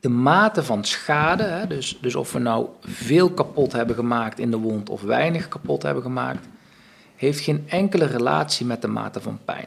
[0.00, 4.50] de mate van schade, hè, dus, dus of we nou veel kapot hebben gemaakt in
[4.50, 6.48] de wond of weinig kapot hebben gemaakt,
[7.16, 9.66] heeft geen enkele relatie met de mate van pijn.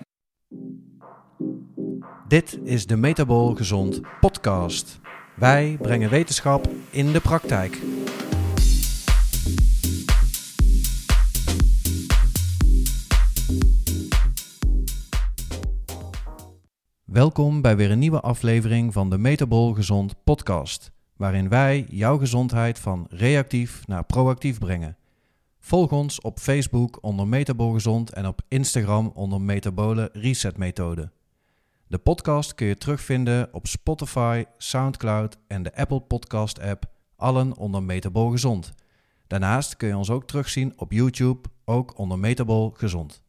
[2.28, 5.00] Dit is de Metabol Gezond podcast.
[5.36, 7.78] Wij brengen wetenschap in de praktijk.
[17.14, 22.80] Welkom bij weer een nieuwe aflevering van de Metabol Gezond podcast, waarin wij jouw gezondheid
[22.80, 24.98] van reactief naar proactief brengen.
[25.60, 31.12] Volg ons op Facebook onder Metabol Gezond en op Instagram onder Metabole Reset Methode.
[31.88, 37.84] De podcast kun je terugvinden op Spotify, SoundCloud en de Apple Podcast app, allen onder
[37.84, 38.74] Metabol Gezond.
[39.28, 43.23] Daarnaast kun je ons ook terugzien op YouTube, ook onder Metabol Gezond.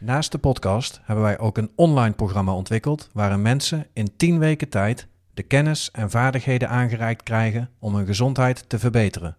[0.00, 4.68] Naast de podcast hebben wij ook een online programma ontwikkeld waarin mensen in 10 weken
[4.68, 9.36] tijd de kennis en vaardigheden aangereikt krijgen om hun gezondheid te verbeteren.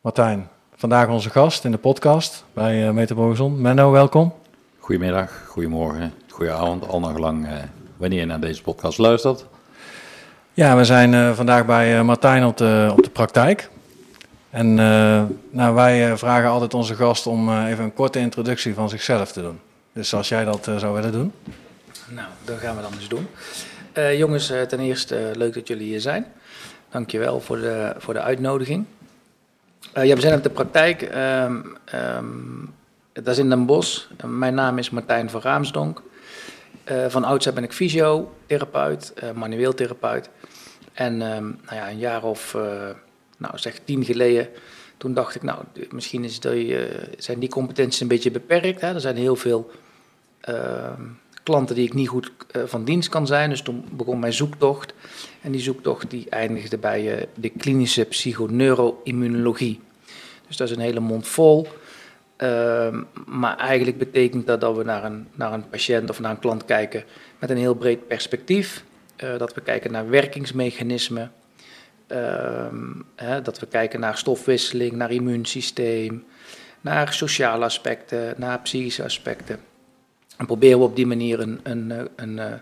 [0.00, 0.48] Martijn.
[0.74, 3.58] Vandaag onze gast in de podcast bij uh, Metabol Gezond.
[3.58, 4.32] Menno, welkom.
[4.78, 7.52] Goedemiddag, goedemorgen, goedenavond, al nog lang uh,
[7.96, 9.46] wanneer je naar deze podcast luistert.
[10.52, 13.70] Ja, we zijn uh, vandaag bij uh, Martijn op de, op de praktijk.
[14.50, 14.74] En
[15.50, 19.60] nou, wij vragen altijd onze gast om even een korte introductie van zichzelf te doen.
[19.92, 21.32] Dus als jij dat zou willen doen.
[22.08, 23.26] Nou, dat gaan we dan eens doen.
[24.16, 26.26] jongens, ten eerste leuk dat jullie hier zijn.
[26.90, 28.84] Dankjewel voor de, voor de uitnodiging.
[29.94, 31.02] ja, we zijn op de praktijk.
[31.02, 32.74] Um, um,
[33.12, 34.04] dat is in Den Bosch.
[34.24, 36.02] mijn naam is Martijn van Raamsdonk.
[37.08, 40.28] Van oudsher ben ik fysiotherapeut, manueel therapeut.
[40.92, 42.56] En um, nou ja, een jaar of
[43.40, 44.48] nou, zeg tien geleden,
[44.96, 46.76] toen dacht ik, nou, misschien is die,
[47.18, 48.80] zijn die competenties een beetje beperkt.
[48.80, 48.94] Hè?
[48.94, 49.70] Er zijn heel veel
[50.40, 51.02] ehm,
[51.42, 52.32] klanten die ik niet goed
[52.64, 53.50] van dienst kan zijn.
[53.50, 54.94] Dus toen begon mijn zoektocht.
[55.40, 59.80] En die zoektocht die eindigde bij de klinische psychoneuroimmunologie.
[60.46, 61.66] Dus dat is een hele mond vol.
[62.42, 62.96] Uh,
[63.26, 66.64] maar eigenlijk betekent dat dat we naar een, naar een patiënt of naar een klant
[66.64, 67.04] kijken
[67.38, 68.84] met een heel breed perspectief.
[69.24, 71.32] Uh, dat we kijken naar werkingsmechanismen.
[72.12, 72.66] Uh,
[73.16, 76.24] hè, dat we kijken naar stofwisseling, naar immuunsysteem,
[76.80, 79.60] naar sociale aspecten, naar psychische aspecten.
[80.36, 82.60] En proberen we op die manier een, een, een, een,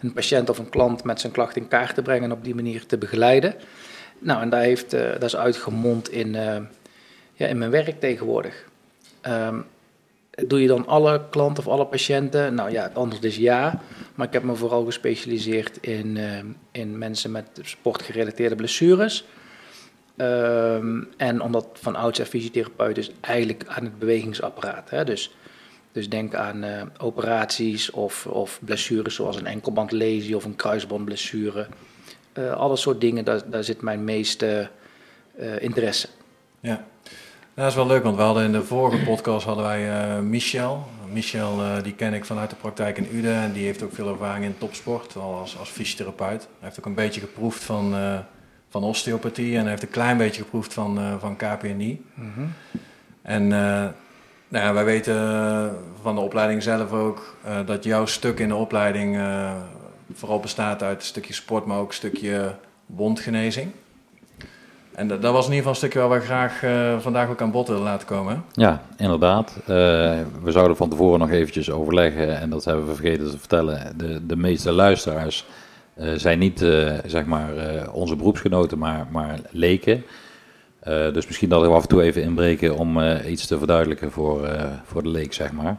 [0.00, 2.54] een patiënt of een klant met zijn klacht in kaart te brengen en op die
[2.54, 3.54] manier te begeleiden.
[4.18, 6.32] Nou, en dat, heeft, uh, dat is uitgemond in,
[7.34, 8.68] ja, in mijn werk tegenwoordig.
[9.26, 9.64] Um,
[10.46, 12.54] doe je dan alle klanten of alle patiënten?
[12.54, 13.80] Nou ja, het antwoord is ja.
[14.14, 16.38] Maar ik heb me vooral gespecialiseerd in, uh,
[16.70, 19.24] in mensen met sportgerelateerde blessures.
[20.16, 24.90] Um, en omdat van oudsher fysiotherapeut is eigenlijk aan het bewegingsapparaat.
[24.90, 25.04] Hè?
[25.04, 25.34] Dus,
[25.92, 31.66] dus denk aan uh, operaties of, of blessures zoals een enkelbandlesie of een kruisbandblessure.
[32.38, 34.68] Uh, alle soort dingen, daar, daar zit mijn meeste
[35.58, 36.08] interesse.
[36.60, 36.86] Ja.
[37.60, 40.18] Ja, dat is wel leuk, want we hadden in de vorige podcast hadden wij uh,
[40.18, 40.86] Michel.
[41.12, 44.08] Michel uh, die ken ik vanuit de praktijk in Uden en die heeft ook veel
[44.08, 46.40] ervaring in topsport, al als, als fysiotherapeut.
[46.40, 48.18] Hij heeft ook een beetje geproefd van, uh,
[48.68, 52.04] van osteopathie en hij heeft een klein beetje geproefd van, van KPNI.
[52.14, 52.52] Mm -hmm.
[53.22, 53.48] En
[54.48, 55.16] nou ja, wij weten
[56.02, 59.20] van de opleiding zelf ook dat jouw stuk in de opleiding
[60.14, 62.54] vooral bestaat uit een stukje sport, maar ook een stukje
[62.86, 63.72] wondgenezing.
[64.94, 67.40] En dat, dat, was in ieder geval een stukje waar we graag uh, vandaag ook
[67.40, 68.44] aan bod willen laten komen.
[68.52, 69.56] Ja, inderdaad.
[69.60, 69.66] Uh,
[70.42, 73.92] we zouden van tevoren nog eventjes overleggen, en dat hebben we vergeten te vertellen.
[73.96, 75.46] De, de meeste luisteraars
[75.96, 76.58] uh, zijn niet
[77.06, 77.50] zeg maar,
[77.92, 80.04] onze beroepsgenoten, maar, maar leken.
[81.12, 84.48] dus misschien dat we af en toe even inbreken om iets te verduidelijken voor,
[84.84, 85.76] voor de leek, zeg maar.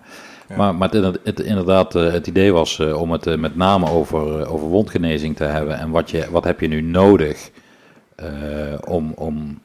[0.50, 0.56] Ja.
[0.56, 5.36] Maar, maar het, het, inderdaad, het idee was om het met name over, over wondgenezing
[5.36, 5.78] te hebben.
[5.78, 7.52] En wat, je, wat heb je nu nodig
[8.86, 9.62] om, om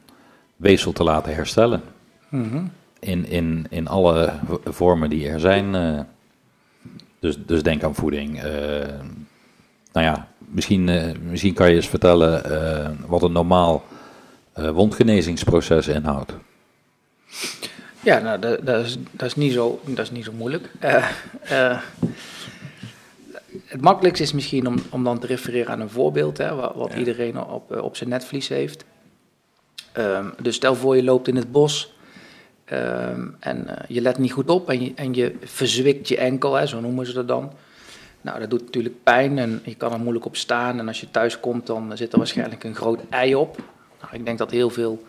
[0.55, 1.81] weefsel te laten herstellen.
[2.29, 2.71] Mm -hmm.
[2.99, 4.33] in, in, in alle
[4.65, 5.73] vormen die er zijn.
[5.73, 5.99] Uh,
[7.19, 8.35] dus, dus denk aan voeding.
[8.35, 8.43] Uh,
[9.91, 12.41] nou ja, misschien, misschien kan je eens vertellen
[13.07, 13.83] wat een normaal
[14.53, 16.33] wondgenezingsproces inhoudt.
[18.07, 20.69] Ja, nou, dat, dat, is, dat, is, niet zo, dat is niet zo moeilijk.
[23.65, 26.93] Het makkelijkste is misschien om, om dan te refereren aan een voorbeeld, hè, wat, wat
[26.93, 28.85] iedereen op, op zijn netvlies heeft.
[29.91, 31.95] Ehm, dus stel voor je loopt in het bos
[32.65, 36.53] ehm, en eh, je let niet goed op en je, en je verzwikt je enkel,
[36.53, 37.51] hè, zo noemen ze dat dan.
[38.21, 40.79] Nou, dat doet natuurlijk pijn en je kan er moeilijk op staan.
[40.79, 43.57] En als je thuis komt, dan zit er waarschijnlijk een groot ei op.
[44.01, 45.03] Nou, ik denk dat heel veel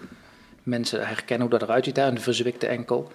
[0.63, 3.11] mensen herkennen hoe dat eruit ziet, hè, een verzwikte enkel.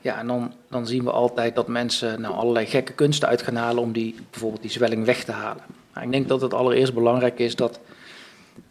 [0.00, 3.56] Ja, en dan, dan zien we altijd dat mensen nou, allerlei gekke kunsten uit gaan
[3.56, 5.62] halen om die, bijvoorbeeld die zwelling weg te halen.
[5.94, 7.80] Nou, ik denk dat het allereerst belangrijk is dat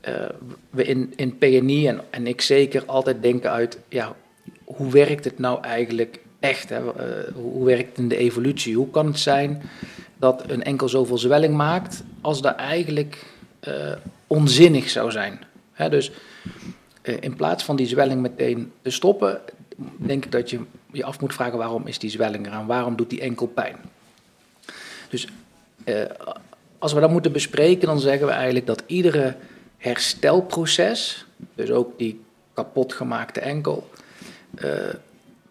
[0.07, 0.13] uh,
[0.69, 4.15] we in, in PNI en, en ik zeker altijd denken uit, ja,
[4.63, 6.69] hoe werkt het nou eigenlijk echt?
[6.69, 6.81] Hè?
[6.81, 8.75] Uh, hoe werkt het in de evolutie?
[8.75, 9.61] Hoe kan het zijn
[10.17, 13.25] dat een enkel zoveel zwelling maakt als dat eigenlijk
[13.67, 13.91] uh,
[14.27, 15.39] onzinnig zou zijn?
[15.71, 16.11] Hè, dus
[17.19, 19.41] in plaats van die zwelling meteen te stoppen,
[19.97, 20.59] denk ik dat je
[20.95, 22.65] je af moet vragen waarom is die zwelling eraan?
[22.65, 23.75] Waarom doet die enkel pijn?
[25.09, 25.27] Dus
[26.77, 29.35] als we dat moeten bespreken, dan zeggen we eigenlijk dat iedere
[29.77, 31.25] herstelproces,
[31.55, 32.21] dus ook die
[32.53, 33.89] kapotgemaakte enkel,
[34.63, 34.71] uh,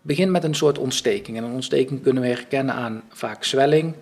[0.02, 1.37] begint met een soort ontsteking.
[1.37, 3.94] En een ontsteking kunnen we herkennen aan vaak zwelling,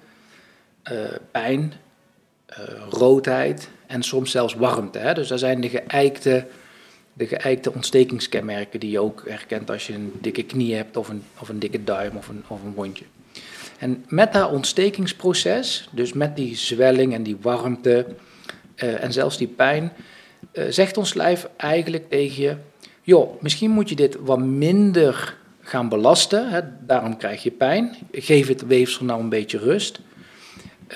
[0.92, 0.98] uh,
[1.30, 1.72] pijn,
[2.50, 2.56] uh,
[2.90, 4.98] roodheid en soms zelfs warmte.
[4.98, 5.14] Hè?
[5.14, 6.46] Dus dat zijn de geëikte,
[7.12, 11.22] de geëikte ontstekingskenmerken die je ook herkent als je een dikke knie hebt of een,
[11.40, 13.04] of een dikke duim of een, of een wondje.
[13.78, 18.06] En met dat ontstekingsproces, dus met die zwelling en die warmte
[18.74, 19.92] en zelfs die pijn,
[20.52, 22.56] uh, zegt ons lijf eigenlijk tegen je:
[23.02, 27.96] joh, misschien moet je dit wat minder gaan belasten, hè, daarom krijg je pijn.
[28.12, 30.00] Geef het weefsel nou een beetje rust.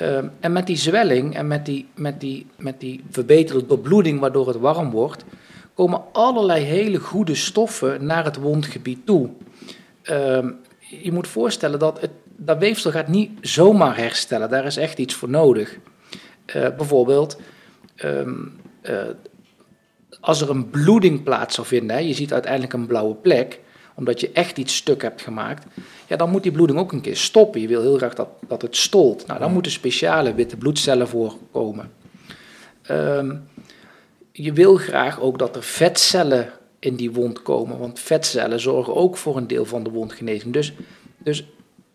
[0.03, 4.49] Uh, en met die zwelling en met die, met, die, met die verbeterde doorbloeding, waardoor
[4.49, 5.25] het warm wordt,
[5.77, 9.31] komen allerlei hele goede stoffen naar het wondgebied toe.
[10.11, 10.39] Uh,
[10.79, 15.15] je moet voorstellen dat het, dat weefsel gaat niet zomaar herstellen, daar is echt iets
[15.15, 15.79] voor nodig.
[16.57, 17.41] Uh, bijvoorbeeld,
[18.05, 18.61] um,
[20.21, 23.61] als er een bloeding plaats zou vinden, hè, je ziet uiteindelijk een blauwe plek,
[23.95, 25.67] omdat je echt iets stuk hebt gemaakt,
[26.07, 27.61] ja, dan moet die bloeding ook een keer stoppen.
[27.61, 29.27] Je wil heel graag dat, dat het stolt.
[29.27, 31.93] Nou, dan moeten speciale witte bloedcellen voorkomen.
[32.91, 33.49] Um,
[34.39, 39.17] je wil graag ook dat er vetcellen in die wond komen, want vetcellen zorgen ook
[39.17, 40.53] voor een deel van de wondgenezing.
[40.53, 40.73] Dus,
[41.19, 41.45] dus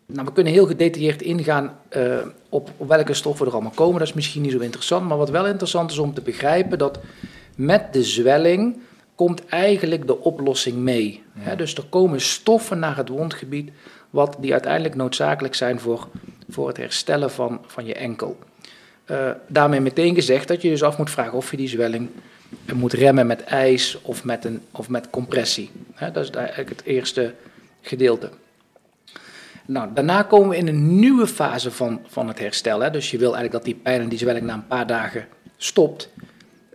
[0.06, 2.18] nou, we kunnen heel gedetailleerd ingaan uh,
[2.48, 3.98] op, op welke stoffen er allemaal komen.
[3.98, 6.98] Dat is misschien niet zo interessant, maar wat wel interessant is om te begrijpen dat
[7.56, 8.80] met de zwelling
[9.14, 11.22] komt eigenlijk de oplossing mee.
[11.56, 13.70] dus er komen stoffen naar het wondgebied
[14.10, 16.08] wat, die uiteindelijk noodzakelijk zijn voor,
[16.48, 18.38] voor het herstellen van, van je enkel.
[19.10, 22.08] Uh, daarmee meteen gezegd dat je dus af moet vragen of je die zwelling
[22.74, 25.70] moet remmen met ijs of met, een, of met compressie.
[26.12, 27.34] dat is eigenlijk het eerste
[27.80, 28.30] gedeelte.
[29.66, 32.92] Nou, daarna komen we in een nieuwe fase van, van het herstel.
[32.92, 35.26] Dus je wil eigenlijk dat die pijn en die zwelling na een paar dagen
[35.56, 36.08] stopt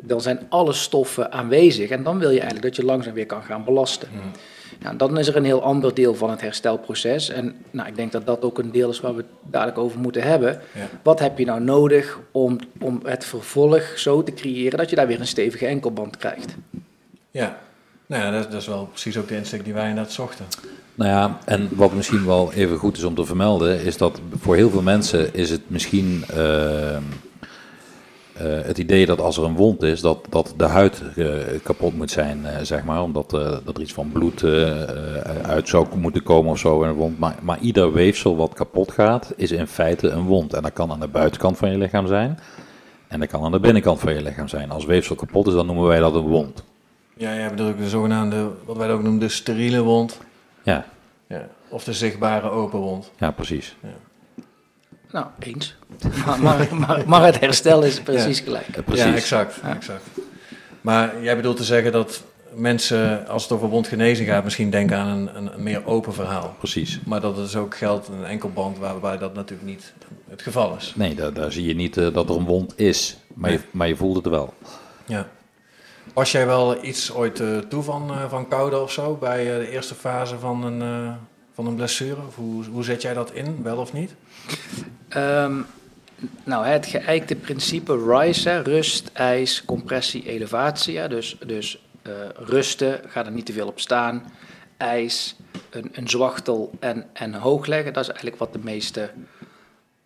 [0.01, 3.43] dan zijn alle stoffen aanwezig en dan wil je eigenlijk dat je langzaam weer kan
[3.43, 4.09] gaan belasten.
[4.11, 4.31] Mm.
[4.79, 7.29] Nou, dan is er een heel ander deel van het herstelproces.
[7.29, 9.99] En nou, ik denk dat dat ook een deel is waar we het dadelijk over
[9.99, 10.61] moeten hebben.
[11.03, 15.07] Wat heb je nou nodig om, om het vervolg zo te creëren dat je daar
[15.07, 16.55] weer een stevige enkelband krijgt?
[17.31, 17.57] Ja,
[18.05, 20.45] nou ja, dat, dat is wel precies ook de insteek die wij inderdaad zochten.
[20.95, 24.55] Nou ja, en wat misschien wel even goed is om te vermelden, is dat voor
[24.55, 26.97] heel veel mensen is het misschien uh,
[28.41, 31.95] uh, het idee dat als er een wond is, dat, dat de huid uh, kapot
[31.95, 33.01] moet zijn, uh, zeg maar.
[33.03, 34.43] Omdat dat er iets van bloed
[35.41, 37.19] uit zou moeten komen of zo in een wond.
[37.19, 40.53] Maar, maar ieder weefsel wat kapot gaat, is in feite een wond.
[40.53, 42.39] En dat kan aan de buitenkant van je lichaam zijn.
[43.07, 44.71] En dat kan aan de binnenkant van je lichaam zijn.
[44.71, 46.63] Als weefsel kapot is, dan noemen wij dat een wond.
[47.13, 50.19] Ja, je hebt ook de zogenaamde, wat wij ook noemen, de steriele wond.
[50.63, 50.85] Ja.
[51.27, 51.47] ja.
[51.69, 53.11] Of de zichtbare open wond.
[53.17, 53.75] Ja, precies.
[53.81, 53.89] Ja.
[55.11, 55.75] Nou, eens.
[56.25, 58.75] Maar, maar, maar, het herstel is precies gelijk.
[58.75, 59.05] Ja, precies.
[59.05, 60.03] ja exact, exact.
[60.81, 62.23] Maar jij bedoelt te zeggen dat
[62.53, 66.55] mensen, als het over wondgenezing gaat, misschien denken aan een, een, een, meer open verhaal.
[66.57, 66.99] Precies.
[67.05, 69.93] Maar dat is ook geldt een enkelband waarbij dat natuurlijk niet
[70.29, 70.93] het geval is.
[70.95, 73.87] Nee, daar, daar zie je niet uh, dat er een wond is, maar, je, maar
[73.87, 74.53] je voelt het wel.
[75.05, 75.27] Ja.
[76.13, 79.69] Was jij wel iets ooit uh, toe van, uh, van koude of zo bij de
[79.71, 81.15] eerste fase van een,
[81.53, 82.21] van een blessure?
[82.27, 84.15] Of hoe, hoe zet jij dat in, wel of niet?
[85.15, 85.65] Um,
[86.43, 91.07] nou, het geëikte principe RISE, rust, ijs, compressie, elevatie.
[91.07, 94.31] Dus, dus uh, rusten, ga er niet te veel op staan.
[94.77, 95.35] IJs,
[95.69, 97.93] een, een zwachtel en, en hoog leggen.
[97.93, 99.09] Dat is eigenlijk wat de meeste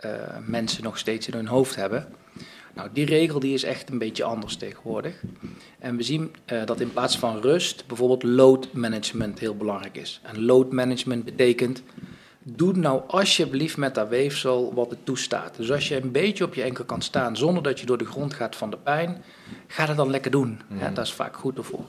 [0.06, 0.12] uh,
[0.46, 2.08] mensen nog steeds in hun hoofd hebben.
[2.74, 5.22] Nou, die regel die is echt een beetje anders tegenwoordig.
[5.80, 10.22] En we zien uh, dat in plaats van rust bijvoorbeeld load management heel belangrijk is.
[10.24, 11.84] En load management betekent
[12.44, 15.58] Doe nou alsjeblieft met dat weefsel wat het toestaat.
[15.58, 18.06] Dus als je een beetje op je enkel kan staan zonder dat je door de
[18.06, 19.24] grond gaat van de pijn,
[19.68, 20.62] ga dat dan lekker doen.
[20.80, 21.86] Ja, dat is vaak goed ervoor.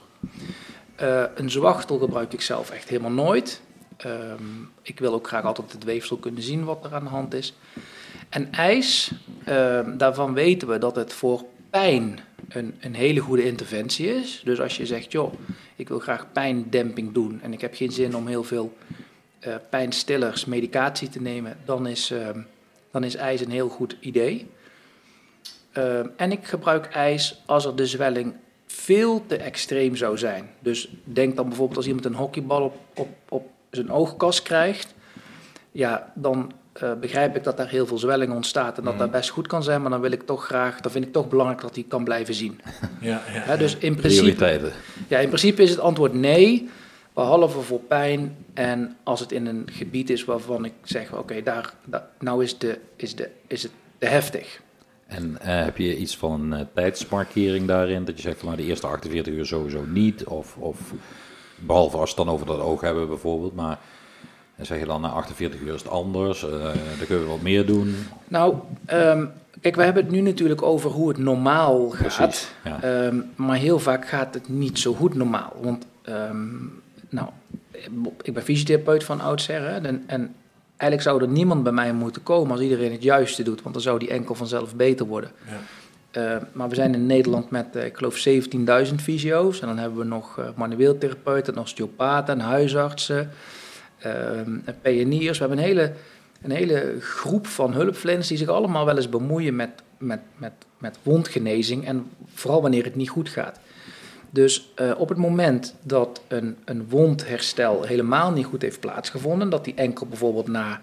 [1.02, 3.62] Uh, een zwachtel gebruik ik zelf echt helemaal nooit.
[4.06, 7.35] Um, ik wil ook graag altijd het weefsel kunnen zien wat er aan de hand
[7.35, 7.54] is.
[8.28, 9.12] En ijs,
[9.49, 14.40] uh, daarvan weten we dat het voor pijn een, een hele goede interventie is.
[14.44, 15.32] Dus als je zegt, joh,
[15.76, 18.76] ik wil graag pijndemping doen en ik heb geen zin om heel veel
[19.46, 22.28] uh, pijnstillers, medicatie te nemen, dan is, uh,
[22.90, 24.50] dan is ijs een heel goed idee.
[25.78, 28.34] Uh, en ik gebruik ijs als er de zwelling
[28.66, 30.50] veel te extreem zou zijn.
[30.58, 34.94] Dus denk dan bijvoorbeeld als iemand een hockeybal op, op, op zijn oogkas krijgt,
[35.72, 38.99] ja, dan uh, begrijp ik dat daar heel veel zwelling ontstaat en dat mm.
[38.99, 41.28] dat best goed kan zijn, maar dan wil ik toch graag, dan vind ik toch
[41.28, 42.61] belangrijk dat hij kan blijven zien.
[43.00, 44.70] Ja, ja, ja dus in principe,
[45.08, 46.70] ja, in principe is het antwoord nee,
[47.14, 51.75] behalve voor pijn en als het in een gebied is waarvan ik zeg, oké, daar,
[51.85, 54.61] daar, nou is, de, is, de, is het te heftig.
[55.07, 58.62] En uh, heb je iets van een uh, tijdsmarkering daarin, dat je zegt, nou de
[58.62, 60.78] eerste 48 uur sowieso niet, of, of
[61.57, 63.78] behalve als we het dan over dat oog hebben bijvoorbeeld, maar
[64.57, 67.40] en zeg je dan na 48 uur is het anders, uh, dan kunnen we wat
[67.40, 67.97] meer doen?
[68.28, 68.54] Nou,
[68.92, 72.52] um, kijk, we hebben het nu natuurlijk over hoe het normaal gaat.
[72.64, 73.04] ja.
[73.07, 75.52] um, maar heel vaak gaat het niet zo goed normaal.
[75.61, 76.81] Want, um,
[77.12, 77.28] nou,
[78.23, 79.66] ik ben fysiotherapeut van oudsher.
[79.66, 80.35] En, en
[80.76, 83.62] eigenlijk zou er niemand bij mij moeten komen als iedereen het juiste doet.
[83.62, 85.31] Want dan zou die enkel vanzelf beter worden.
[85.47, 85.61] Ja.
[86.16, 88.26] Uh, maar we zijn in Nederland met, uh, ik geloof,
[88.88, 89.61] 17.000 fysio's.
[89.61, 93.31] En dan hebben we nog uh, manueel therapeuten, osteopaten, huisartsen,
[94.02, 95.38] Ehm, PNI'ers.
[95.38, 95.92] We hebben een hele,
[96.42, 100.99] een hele groep van hulpverleners die zich allemaal wel eens bemoeien met, met, met, met
[101.02, 103.61] wondgenezing en vooral wanneer het niet goed gaat.
[104.32, 109.64] Dus uh, op het moment dat een, een wondherstel helemaal niet goed heeft plaatsgevonden, dat
[109.64, 110.80] die enkel bijvoorbeeld na,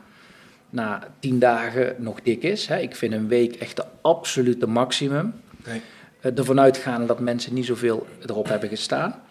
[0.69, 5.33] na tien dagen nog dik is, hè, ik vind een week echt de absolute maximum.
[5.59, 5.81] Okay.
[6.21, 9.21] Uh, ervan uitgaan dat mensen niet zoveel erop hebben gestaan.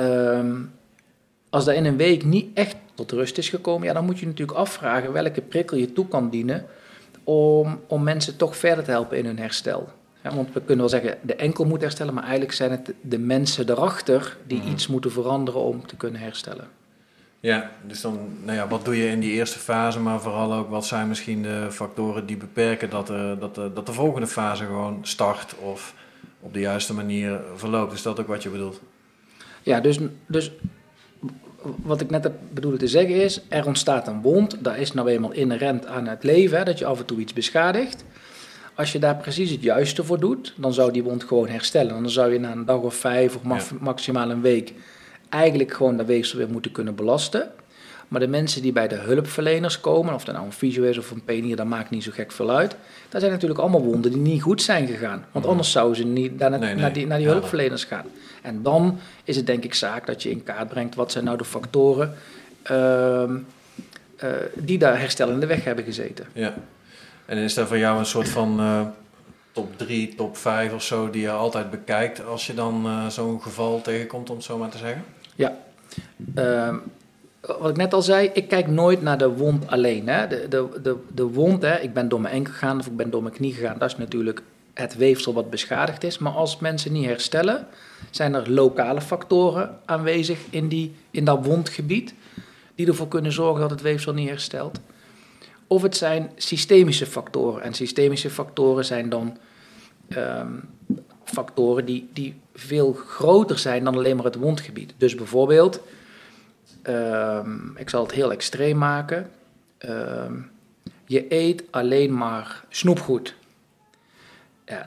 [0.00, 0.50] Uh,
[1.50, 4.26] als dat in een week niet echt tot rust is gekomen, ja, dan moet je
[4.26, 6.66] natuurlijk afvragen welke prikkel je toe kan dienen
[7.24, 9.88] om, om mensen toch verder te helpen in hun herstel.
[10.26, 13.18] Ja, want we kunnen wel zeggen, de enkel moet herstellen, maar eigenlijk zijn het de
[13.18, 14.68] mensen erachter die mhm.
[14.68, 16.68] iets moeten veranderen om te kunnen herstellen.
[17.40, 20.70] Ja, dus dan, nou ja, wat doe je in die eerste fase, maar vooral ook
[20.70, 24.64] wat zijn misschien de factoren die beperken dat de, dat de, dat de volgende fase
[24.64, 25.94] gewoon start of
[26.40, 27.92] op de juiste manier verloopt.
[27.92, 28.80] Is dat ook wat je bedoelt?
[29.62, 30.52] Ja, dus, dus
[31.82, 34.64] wat ik net bedoelde te zeggen is, er ontstaat een wond.
[34.64, 37.32] Dat is nou eenmaal inherent aan het leven, hè, dat je af en toe iets
[37.32, 38.04] beschadigt.
[38.76, 42.02] Als je daar precies het juiste voor doet, dan zou die wond gewoon herstellen.
[42.02, 44.72] Dan zou je na een dag of vijf of maximaal een week
[45.28, 47.50] eigenlijk gewoon dat weefsel weer moeten kunnen belasten.
[48.08, 51.10] Maar de mensen die bij de hulpverleners komen, of dat nou een fysio is of
[51.10, 52.76] een penier, dat maakt niet zo gek veel uit.
[53.08, 55.24] Dat zijn natuurlijk allemaal wonden die niet goed zijn gegaan.
[55.32, 55.48] Want mhm.
[55.48, 58.06] anders zouden ze niet naar, naar die, naar die hulpverleners gaan.
[58.42, 61.36] En dan is het denk ik zaak dat je in kaart brengt wat zijn nou
[61.36, 62.14] de factoren
[62.70, 63.22] uh,
[64.24, 66.26] uh, die daar herstellende weg hebben gezeten.
[66.32, 66.54] Ja.
[67.26, 68.80] En is er voor jou een soort van uh,
[69.52, 73.42] top 3, top 5 of zo die je altijd bekijkt als je dan uh, zo'n
[73.42, 75.04] geval tegenkomt, om het zo maar te zeggen?
[75.34, 75.56] Ja.
[76.34, 76.76] Ehm,
[77.40, 80.08] wat ik net al zei, ik kijk nooit naar de wond alleen.
[80.08, 80.26] Hè.
[80.26, 83.10] De, de, de, de wond, hè, ik ben door mijn enkel gegaan of ik ben
[83.10, 84.42] door mijn knie gegaan, dat is natuurlijk
[84.74, 86.18] het weefsel wat beschadigd is.
[86.18, 87.66] Maar als mensen niet herstellen,
[88.10, 92.14] zijn er lokale factoren aanwezig in, die, in dat wondgebied,
[92.74, 94.80] die ervoor kunnen zorgen dat het weefsel niet herstelt.
[95.66, 97.62] Of het zijn systemische factoren.
[97.62, 99.38] En systemische factoren zijn dan
[100.08, 100.68] um,
[101.24, 104.94] factoren die, die veel groter zijn dan alleen maar het wondgebied.
[104.96, 105.80] Dus bijvoorbeeld,
[106.82, 109.30] um, ik zal het heel extreem maken.
[109.88, 110.50] Um,
[111.06, 113.34] je eet alleen maar snoepgoed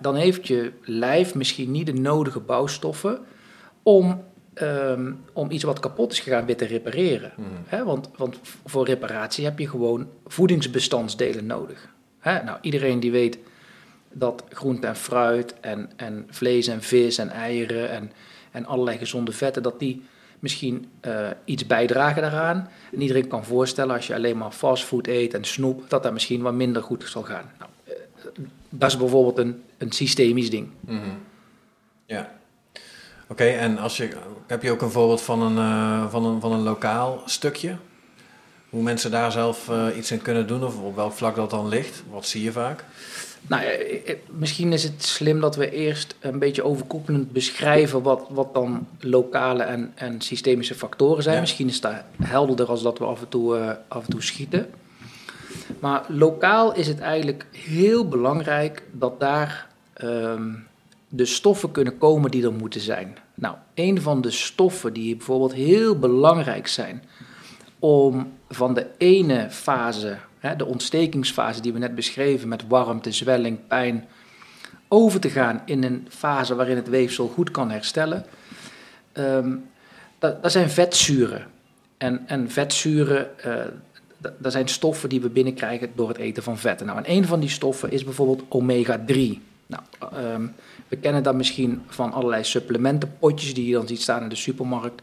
[0.01, 3.19] dan heeft je lijf misschien niet de nodige bouwstoffen
[3.83, 4.23] om,
[4.61, 7.31] um, om iets wat kapot is gegaan weer te repareren.
[7.35, 7.83] Mm.
[7.85, 11.89] want, want voor reparatie heb je gewoon voedingsbestandsdelen nodig.
[12.23, 13.37] nou, iedereen die weet
[14.11, 18.11] dat groente en fruit en, en vlees en vis en eieren en,
[18.51, 20.03] en allerlei gezonde vetten, dat die
[20.39, 22.69] misschien uh, iets bijdragen daaraan.
[22.91, 26.41] En iedereen kan voorstellen als je alleen maar fastfood eet en snoep, dat dat misschien
[26.41, 27.51] wat minder goed zal gaan.
[27.59, 27.71] Nou,
[28.69, 30.67] dat is bijvoorbeeld een, een systemisch ding.
[30.79, 31.17] Mm -hmm.
[32.05, 32.38] Ja.
[33.29, 34.09] Oké, en als je,
[34.47, 37.75] heb je ook een voorbeeld van een, uh, van, een, van een lokaal stukje?
[38.69, 41.67] Hoe mensen daar zelf uh, iets in kunnen doen of op welk vlak dat dan
[41.67, 42.03] ligt?
[42.09, 42.83] Wat zie je vaak?
[43.47, 48.27] Nou, eh, eh, misschien is het slim dat we eerst een beetje overkoepelend beschrijven wat,
[48.29, 51.35] wat dan lokale en, en systemische factoren zijn.
[51.35, 51.41] Ja.
[51.41, 51.93] Misschien is dat
[52.23, 54.69] helderder als dat we af en toe, eh, af en toe schieten.
[55.79, 60.51] Maar lokaal is het eigenlijk heel belangrijk dat daar ehm,
[61.09, 63.17] de stoffen kunnen komen die er moeten zijn.
[63.33, 67.03] Nou, een van de stoffen die bijvoorbeeld heel belangrijk zijn
[67.79, 70.17] om van de ene fase,
[70.57, 74.07] de ontstekingsfase die we net beschreven met warmte, zwelling, pijn,
[74.87, 78.25] over te gaan in een fase waarin het weefsel goed kan herstellen,
[79.11, 79.55] ehm,
[80.19, 81.47] dat, zijn vetzuren.
[81.97, 83.55] En, en vetzuren, eh,
[84.37, 86.85] dat zijn stoffen die we binnenkrijgen door het eten van vetten.
[86.85, 89.48] Nou, en een van die stoffen is bijvoorbeeld omega-3.
[89.69, 89.83] Nou,
[90.13, 90.47] ehm,
[90.87, 95.01] we kennen dat misschien van allerlei supplementenpotjes die je dan ziet staan in de supermarkt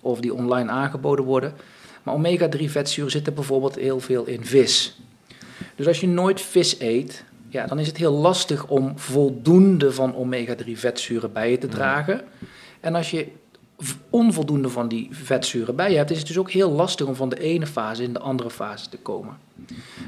[0.00, 1.52] of die online aangeboden worden.
[2.02, 5.00] Maar omega-3 vetzuren zitten bijvoorbeeld heel veel in vis.
[5.76, 10.14] Dus als je nooit vis eet, ja, dan is het heel lastig om voldoende van
[10.14, 12.20] omega-3 vetzuren bij je te dragen.
[12.80, 13.28] En als je
[14.10, 17.28] onvoldoende van die vetzuren bij je hebt, is het dus ook heel lastig om van
[17.28, 19.36] de ene fase in de andere fase te komen.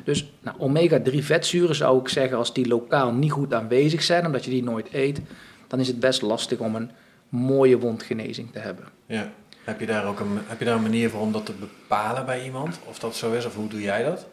[0.04, 4.44] Dus nou, omega-3 vetzuren zou ik zeggen, als die lokaal niet goed aanwezig zijn, omdat
[4.44, 5.20] je die nooit eet,
[5.66, 6.90] dan is het best lastig om een
[7.28, 8.84] mooie wondgenezing te hebben.
[9.06, 9.32] Ja.
[9.64, 12.26] Heb je daar ook een, heb je daar een manier voor om dat te bepalen
[12.26, 12.78] bij iemand?
[12.88, 14.26] Of dat zo is, of hoe doe jij dat?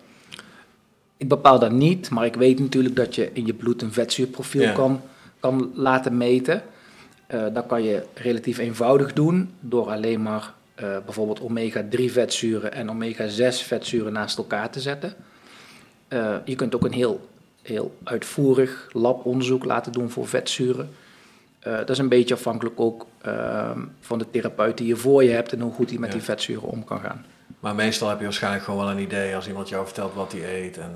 [1.17, 4.61] Ik bepaal dat niet, maar ik weet natuurlijk dat je in je bloed een vetzuurprofiel
[4.61, 4.71] Ja.
[4.71, 5.01] kan,
[5.39, 6.63] kan laten meten.
[7.27, 12.89] Eh, dat kan je relatief eenvoudig doen door alleen maar eh, bijvoorbeeld omega-3 vetzuren en
[12.89, 15.13] omega-6 vetzuren naast elkaar te zetten.
[16.07, 17.29] Eh, je kunt ook een heel,
[17.61, 20.89] heel uitvoerig labonderzoek laten doen voor vetzuren.
[21.59, 25.53] Dat is een beetje afhankelijk ook ehm, van de therapeut die je voor je hebt
[25.53, 26.15] en hoe goed hij met Ja.
[26.15, 27.25] die vetzuren om kan gaan.
[27.59, 30.63] Maar meestal heb je waarschijnlijk gewoon wel een idee als iemand jou vertelt wat hij
[30.63, 30.77] eet.
[30.77, 30.91] En,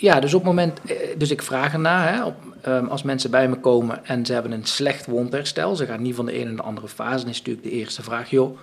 [0.00, 3.30] Ja, dus op het moment, eh, dus ik vraag ernaar, hè, op, ehm, als mensen
[3.30, 6.44] bij me komen en ze hebben een slecht wondherstel, ze gaan niet van de ene
[6.44, 8.58] naar de andere fase, dan is natuurlijk de eerste vraag, joh,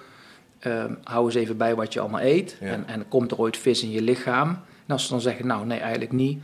[0.59, 2.67] ehm, hou eens even bij wat je allemaal eet Ja.
[2.67, 4.49] en, en komt er ooit vis in je lichaam?
[4.85, 6.39] En als ze dan zeggen, nou nee, eigenlijk niet,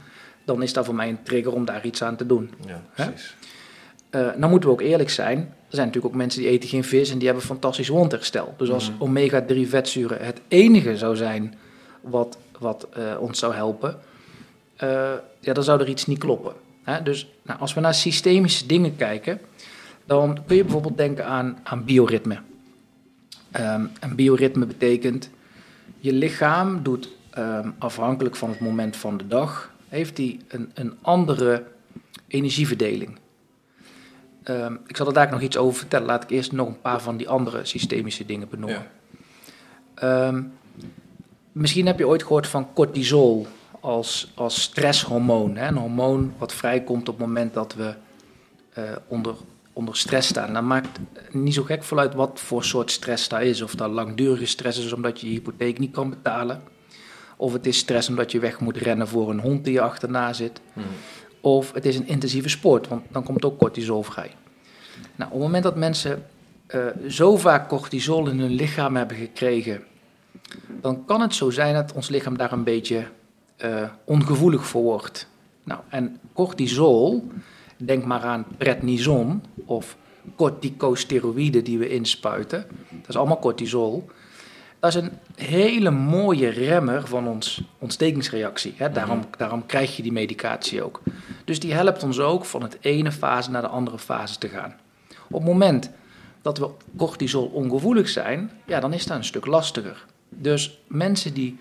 [0.45, 2.51] dan is dat voor mij een trigger om daar iets aan te doen.
[2.67, 3.35] ja, precies.
[4.09, 5.37] Eh, nou moeten we ook eerlijk zijn.
[5.39, 8.53] Er zijn natuurlijk ook mensen die eten geen vis en die hebben fantastisch wondherstel.
[8.57, 9.01] Dus als Mhm.
[9.03, 11.53] omega-3 vetzuren het enige zou zijn
[12.01, 13.97] wat, wat eh, ons zou helpen,
[14.77, 16.53] eh, ja, dan zou er iets niet kloppen.
[16.83, 17.03] Hè?
[17.03, 19.39] Dus nou, als we naar systemische dingen kijken,
[20.05, 22.39] dan kun je bijvoorbeeld denken aan, aan bioritme.
[23.51, 25.29] Ehm, en bioritme betekent,
[25.99, 30.93] je lichaam doet ehm, afhankelijk van het moment van de dag, heeft hij een, een
[31.01, 31.63] andere
[32.27, 33.17] energieverdeling.
[34.43, 36.07] Ehm, ik zal er daar nog iets over vertellen.
[36.07, 38.85] Laat ik eerst nog een paar van die andere systemische dingen benoemen.
[39.99, 40.33] Ja.
[41.51, 43.47] Misschien heb je ooit gehoord van cortisol
[43.79, 45.55] als, als stresshormoon.
[45.55, 45.67] Hè?
[45.67, 47.93] Een hormoon wat vrijkomt op het moment dat we
[48.73, 49.35] eh, onder,
[49.73, 50.53] onder stress staan.
[50.53, 50.99] Dat maakt
[51.31, 53.61] niet zo gek vooruit wat voor soort stress dat is.
[53.61, 56.61] Of dat langdurige stress is omdat je je hypotheek niet kan betalen.
[57.37, 60.33] Of het is stress omdat je weg moet rennen voor een hond die je achterna
[60.33, 60.61] zit.
[60.73, 60.85] Mhm.
[61.41, 64.31] Of het is een intensieve sport, want dan komt ook cortisol vrij.
[65.15, 66.25] Nou, op het moment dat mensen
[66.67, 69.83] eh, zo vaak cortisol in hun lichaam hebben gekregen,
[70.81, 73.07] dan kan het zo zijn dat ons lichaam daar een beetje
[73.57, 75.27] eh, ongevoelig voor wordt.
[75.63, 77.27] Nou, en cortisol,
[77.77, 79.97] denk maar aan prednison of
[80.35, 84.09] corticosteroïden die we inspuiten, dat is allemaal cortisol.
[84.79, 88.73] Dat is een hele mooie remmer van ons ontstekingsreactie.
[88.77, 88.91] Hè?
[88.91, 91.01] Daarom, daarom krijg je die medicatie ook.
[91.45, 94.75] Dus die helpt ons ook van het ene fase naar de andere fase te gaan.
[95.27, 95.91] Op het moment
[96.41, 100.05] dat we cortisol ongevoelig zijn, ja, dan is dat een stuk lastiger.
[100.29, 101.57] Dus mensen die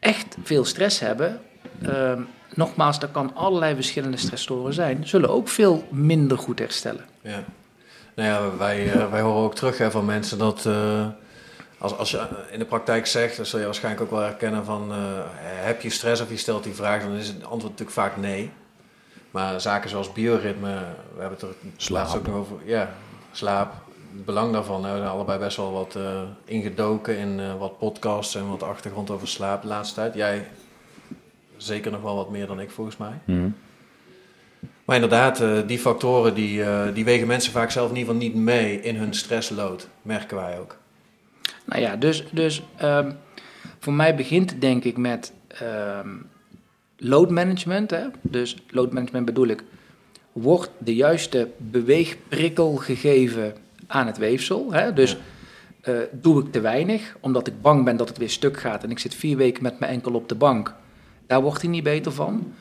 [0.00, 1.40] echt veel stress hebben,
[1.82, 2.20] ehm,
[2.54, 7.04] nogmaals, dat kan allerlei verschillende stressoren zijn, zullen ook veel minder goed herstellen.
[7.20, 7.44] Ja.
[8.14, 11.06] Nou ja, wij, eh, wij horen ook terug hè, van mensen dat eh,
[11.78, 14.92] als, als je in de praktijk zegt, dan zul je waarschijnlijk ook wel herkennen van
[14.92, 14.98] eh,
[15.40, 18.50] heb je stress of je stelt die vraag, dan is het antwoord natuurlijk vaak nee.
[19.30, 20.78] Maar zaken zoals bioritme,
[21.14, 22.02] we hebben het er Slaap.
[22.02, 22.90] laatst ook nog over, ja,
[23.32, 23.74] slaap,
[24.16, 24.84] het belang daarvan.
[24.84, 28.62] hè, We zijn allebei best wel wat eh, ingedoken in eh, wat podcasts en wat
[28.62, 30.14] achtergrond over slaap de laatste tijd.
[30.14, 30.48] Jij
[31.56, 33.18] zeker nog wel wat meer dan ik volgens mij.
[33.24, 33.48] Mhm.
[34.86, 38.28] Maar inderdaad, eh, die factoren die, eh, die wegen mensen vaak zelf in ieder geval
[38.28, 39.88] niet mee in hun stressload.
[40.02, 40.76] Merken wij ook.
[41.64, 43.12] Nou ja, dus, dus ehm,
[43.78, 46.08] voor mij begint het denk ik met ehm,
[46.96, 47.90] load management.
[47.90, 48.06] Hè?
[48.22, 49.64] Dus load management bedoel ik,
[50.32, 53.54] wordt de juiste beweegprikkel gegeven
[53.86, 54.72] aan het weefsel?
[54.72, 54.92] Hè?
[54.92, 55.16] Dus
[55.80, 58.90] eh, doe ik te weinig, omdat ik bang ben dat het weer stuk gaat en
[58.90, 60.74] ik zit vier weken met mijn enkel op de bank.
[61.26, 62.52] Daar wordt hij niet beter van.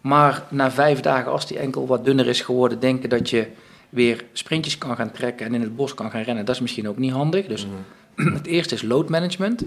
[0.00, 3.46] Maar na vijf dagen, als die enkel wat dunner is geworden, denken dat je
[3.88, 6.88] weer sprintjes kan gaan trekken en in het bos kan gaan rennen, dat is misschien
[6.88, 7.46] ook niet handig.
[7.46, 7.66] Dus
[8.16, 9.64] het eerste is load management.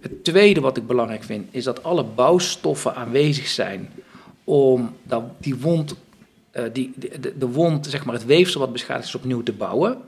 [0.00, 3.88] Het tweede wat ik belangrijk vind, is dat alle bouwstoffen aanwezig zijn
[4.44, 5.94] om dat, die wond,
[6.72, 9.98] die, de, de, wond, zeg maar het weefsel wat beschadigd is, opnieuw te bouwen.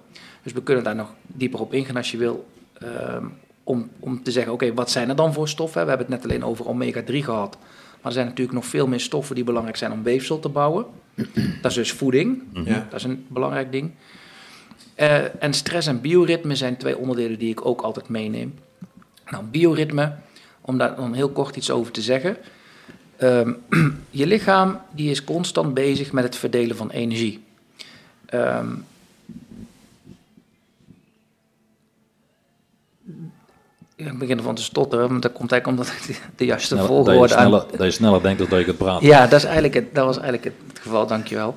[0.42, 2.46] Dus we kunnen daar nog dieper op ingaan als je wil,
[2.82, 3.16] uh,
[3.64, 5.82] om, om te zeggen, oké, wat zijn er dan voor stoffen?
[5.82, 9.00] We hebben het net alleen over omega-3 gehad, maar er zijn natuurlijk nog veel meer
[9.00, 10.86] stoffen die belangrijk zijn om weefsel te bouwen.
[11.62, 12.86] Dat is dus voeding, ja.
[12.90, 13.90] dat is een belangrijk ding.
[14.96, 18.54] Uh, en stress en bioritme zijn twee onderdelen die ik ook altijd meeneem.
[19.30, 20.14] Nou, bioritme,
[20.60, 22.36] om daar dan heel kort iets over te zeggen.
[23.22, 23.56] Um,
[24.10, 27.44] je lichaam die is constant bezig met het verdelen van energie.
[28.34, 28.84] Um,
[33.96, 37.50] ik begin ervan te stotteren, maar dat komt eigenlijk omdat ik de juiste volgorde aan...
[37.50, 39.02] Dat je sneller denkt dat je het praat.
[39.02, 41.54] Ja, dat, is eigenlijk het, dat was eigenlijk het geval, dankjewel.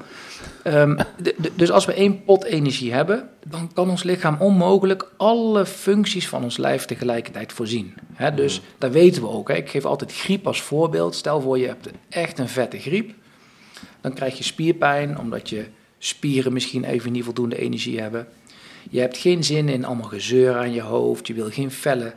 [0.63, 5.11] Um, de, de, dus als we één pot energie hebben, dan kan ons lichaam onmogelijk
[5.17, 7.93] alle functies van ons lijf tegelijkertijd voorzien.
[8.35, 8.65] Dus mm.
[8.77, 9.49] dat weten we ook.
[9.49, 11.15] Ik geef altijd griep als voorbeeld.
[11.15, 13.13] Stel voor je hebt echt een vette griep,
[14.01, 15.65] dan krijg je spierpijn omdat je
[15.97, 18.27] spieren misschien even niet voldoende energie hebben.
[18.89, 22.13] Je hebt geen zin in allemaal gezeur aan je hoofd, je wil geen felle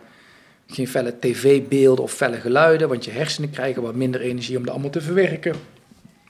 [0.66, 4.72] geen felle tv-beelden of felle geluiden, want je hersenen krijgen wat minder energie om dat
[4.72, 5.54] allemaal te verwerken.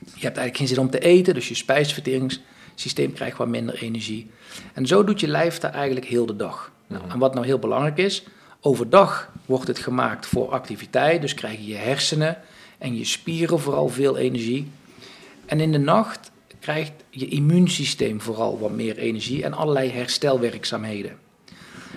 [0.05, 4.31] Je hebt eigenlijk geen zin om te eten, dus je spijsverteringssysteem krijgt wat minder energie.
[4.73, 6.73] En zo doet je lijf dat eigenlijk heel de dag.
[6.87, 8.25] Nou, en wat nou heel belangrijk is,
[8.61, 12.39] overdag wordt het gemaakt voor activiteit, dus krijgen je hersenen
[12.79, 14.71] en je spieren vooral veel energie.
[15.47, 21.19] En in de nacht krijgt je immuunsysteem vooral wat meer energie en allerlei herstelwerkzaamheden.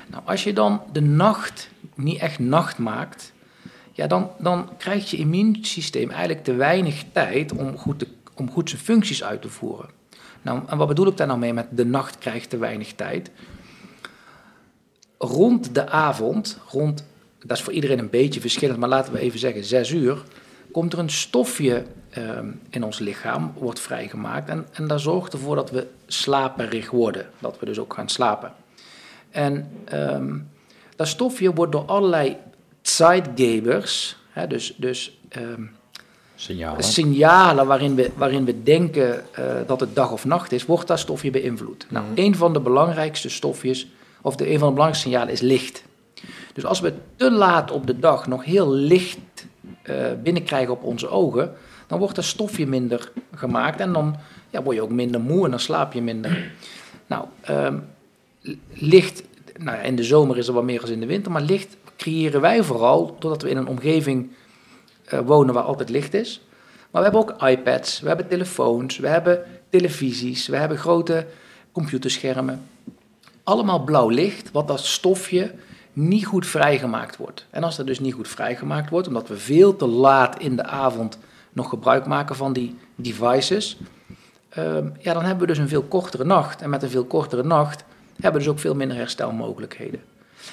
[0.08, 3.34] Nou, als je dan de nacht niet echt nacht maakt,
[3.97, 8.81] ja, dan, dan krijgt je immuunsysteem eigenlijk te weinig tijd om goed, om goed zijn
[8.81, 9.89] functies uit te voeren.
[10.41, 13.31] Nou, en wat bedoel ik daar nou mee met de nacht krijgt te weinig tijd?
[15.17, 17.05] Rond de avond, rond,
[17.39, 20.23] dat is voor iedereen een beetje verschillend, maar laten we even zeggen zes uur,
[20.71, 21.86] komt er een stofje
[22.17, 24.49] uh, in ons lichaam, wordt vrijgemaakt.
[24.49, 28.53] En, en dat zorgt ervoor dat we slaperig worden, dat we dus ook gaan slapen.
[29.29, 30.49] En um,
[30.95, 32.38] dat stofje wordt door allerlei
[32.89, 35.71] zeitgebers, hè, dus, dus um,
[36.36, 36.84] signalen.
[36.84, 41.00] signalen waarin we, waarin we denken uh, dat het dag of nacht is, wordt dat
[41.00, 41.86] stofje beïnvloed.
[41.89, 42.12] Nou, mm.
[42.15, 43.88] een van de belangrijkste stofjes,
[44.21, 45.84] of de, een van de belangrijkste signalen is licht.
[46.54, 49.19] Dus als we te laat op de dag nog heel licht
[49.84, 51.54] uh, binnenkrijgen op onze ogen,
[51.88, 54.15] dan wordt dat stofje minder gemaakt en dan
[54.50, 56.52] ja, word je ook minder moe en dan slaap je minder.
[57.08, 57.88] Nou, um,
[58.73, 59.23] licht
[59.58, 61.78] nou ja, in de zomer is er wat meer als in de winter, maar licht
[61.97, 64.31] creëren wij vooral doordat we in een omgeving
[65.13, 66.41] uh, wonen waar altijd licht is.
[66.91, 71.25] Maar we hebben ook iPads, we hebben telefoons, we hebben televisies, we hebben grote
[71.71, 72.69] computerschermen.
[73.43, 75.51] Allemaal blauw licht, wat dat stofje
[75.93, 77.45] niet goed vrijgemaakt wordt.
[77.49, 80.63] En als dat dus niet goed vrijgemaakt wordt, omdat we veel te laat in de
[80.63, 81.17] avond
[81.53, 83.77] nog gebruik maken van die devices,
[84.57, 86.62] uh, ja, dan hebben we dus een veel kortere nacht.
[86.62, 87.83] En met een veel kortere nacht
[88.21, 90.01] hebben dus ook veel minder herstelmogelijkheden.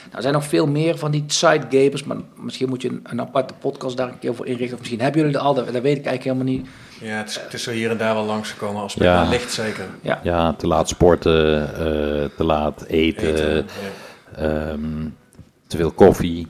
[0.05, 3.21] Nou, er zijn nog veel meer van die sidegapers, maar misschien moet je een, een,
[3.21, 4.73] aparte podcast daar een keer voor inrichten.
[4.73, 6.67] Of misschien hebben jullie er al, dat, weet ik eigenlijk helemaal niet.
[7.01, 9.29] Ja, het is, het is er hier en daar wel langsgekomen als het ja.
[9.29, 9.85] licht zeker.
[10.01, 10.21] Ja.
[10.23, 11.79] ja, te laat sporten, uh,
[12.37, 13.67] te laat eten, eten
[14.37, 14.71] ja.
[14.71, 15.17] um,
[15.67, 16.47] te veel koffie.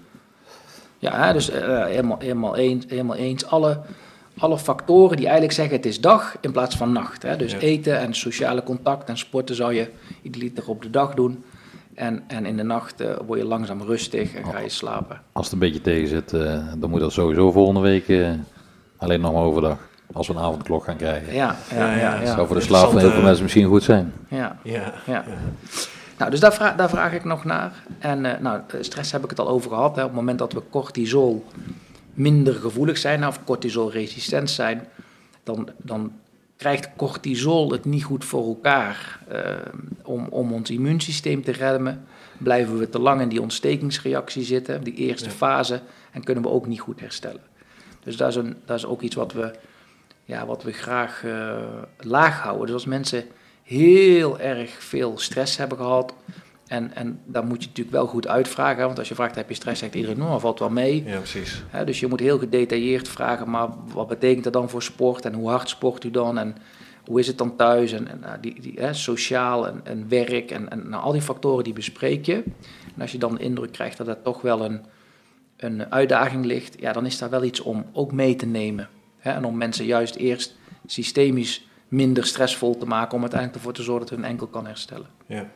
[0.98, 3.46] Ja, dus uh, helemaal, helemaal, eens, helemaal eens.
[3.46, 3.80] Alle
[4.38, 7.22] alle factoren die eigenlijk zeggen het is dag in plaats van nacht.
[7.22, 7.36] Hè?
[7.36, 9.90] Dus eten en sociale contact en sporten zou je
[10.22, 11.44] liter op de dag doen.
[11.94, 15.20] En, en in de nacht uh, word je langzaam rustig en ga je slapen.
[15.32, 18.30] Als het een beetje tegen zit, uh, dan moet dat sowieso volgende week uh,
[18.96, 19.78] alleen nog maar overdag.
[20.12, 21.34] Als we een avondklok gaan krijgen.
[21.34, 21.96] Ja, ja, ja.
[21.96, 22.34] ja, ja.
[22.34, 24.12] zou voor de slaap van heel veel mensen misschien goed zijn.
[24.28, 24.92] Ja, ja.
[25.06, 25.24] ja.
[26.18, 27.72] Nou, dus daar vraag, daar vraag ik nog naar.
[27.98, 29.96] En nou, stress heb ik het al over gehad.
[29.96, 30.02] Hè.
[30.02, 31.44] Op het moment dat we cortisol
[32.14, 34.88] minder gevoelig zijn of cortisolresistent zijn,
[35.42, 36.12] dan, dan
[36.56, 39.38] krijgt cortisol het niet goed voor elkaar uh,
[40.02, 42.04] om, om ons immuunsysteem te remmen.
[42.38, 45.80] Blijven we te lang in die ontstekingsreactie zitten, die eerste fase,
[46.12, 47.42] en kunnen we ook niet goed herstellen.
[48.02, 49.54] Dus dat is, een, dat is ook iets wat we,
[50.24, 51.56] ja, wat we graag uh,
[51.98, 52.66] laag houden.
[52.66, 53.24] Dus als mensen
[53.62, 56.14] heel erg veel stress hebben gehad,
[56.74, 59.54] en, en dan moet je natuurlijk wel goed uitvragen, want als je vraagt heb je
[59.54, 61.04] stress, zegt iedereen, nou, valt wel mee.
[61.04, 61.62] Ja, precies.
[61.84, 65.48] dus je moet heel gedetailleerd vragen, maar wat betekent dat dan voor sport en hoe
[65.48, 66.56] hard sport u dan en
[67.06, 70.70] hoe is het dan thuis en, en nou, die, die, sociaal en, en, werk en,
[70.70, 72.42] en nou, al die factoren die bespreek je.
[72.94, 74.80] En als je dan de indruk krijgt dat dat toch wel een,
[75.56, 78.88] een uitdaging ligt, ja, dan is daar wel iets om ook mee te nemen.
[79.18, 80.56] En om mensen juist eerst
[80.86, 85.06] systemisch minder stressvol te maken om uiteindelijk ervoor te zorgen dat hun enkel kan herstellen.
[85.26, 85.50] Ja.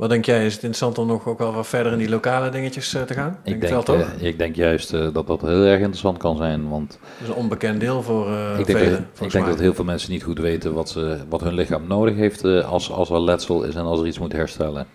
[0.00, 2.50] Wat denk jij, is het interessant om nog ook wel wat verder in die lokale
[2.50, 3.38] dingetjes uh, te gaan?
[3.44, 6.68] Ik denk, denk, uh, ik denk juist uh, dat dat heel erg interessant kan zijn.
[6.68, 9.74] Want dat is een onbekend deel voor ik denk, velen, dat, ik denk dat heel
[9.74, 13.20] veel mensen niet goed weten wat, ze, wat hun lichaam nodig heeft als, als er
[13.20, 14.86] letsel is en als er iets moet herstellen.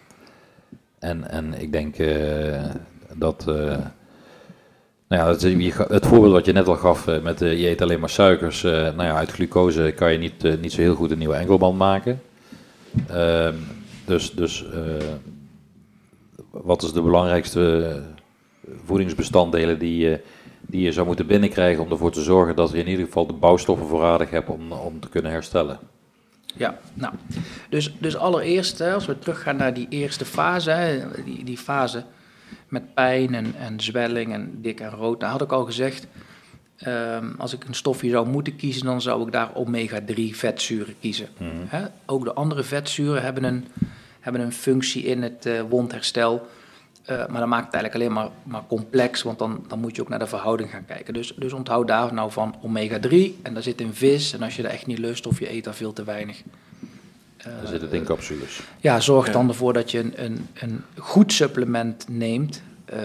[1.00, 1.96] En, en ik denk
[3.14, 3.46] dat...
[3.46, 3.82] nou
[5.08, 5.42] ja, het,
[5.90, 8.62] het, voorbeeld wat je net al gaf met je eet alleen maar suikers.
[8.62, 12.22] nou ja, uit glucose kan je niet, niet zo heel goed een nieuwe enkelband maken.
[14.06, 14.96] Ehm, dus, dus uh,
[16.50, 18.02] wat is de belangrijkste
[18.86, 20.22] voedingsbestanddelen die je,
[20.62, 23.34] die je zou moeten binnenkrijgen om ervoor te zorgen dat je in ieder geval de
[23.34, 25.80] bouwstoffen voorradig hebt om, om te kunnen herstellen?
[26.58, 27.14] Ja, nou,
[27.70, 32.04] dus, dus allereerst, als we teruggaan naar die eerste fase, die, die fase
[32.68, 36.08] met pijn en, en zwelling en dik en rood, daar had ik al gezegd,
[36.88, 41.28] Um, als ik een stofje zou moeten kiezen, dan zou ik daar omega-3 vetzuren kiezen.
[41.38, 41.90] Mm -hmm.
[42.06, 43.68] ook de andere vetzuren hebben een,
[44.26, 46.48] hebben een functie in het uh, wondherstel.
[47.10, 50.02] Uh, maar dat maakt het eigenlijk alleen maar, maar complex, want dan, dan moet je
[50.02, 51.14] ook naar de verhouding gaan kijken.
[51.14, 54.34] Dus, dus onthoud daar nou van omega-3 en daar zit in vis.
[54.34, 56.42] En als je dat echt niet lust of je eet daar veel te weinig.
[56.42, 58.62] Uh, daar zit het in capsules.
[58.80, 62.62] Ja, zorg dan ervoor dat je een, een, een goed supplement neemt
[62.94, 63.00] uh,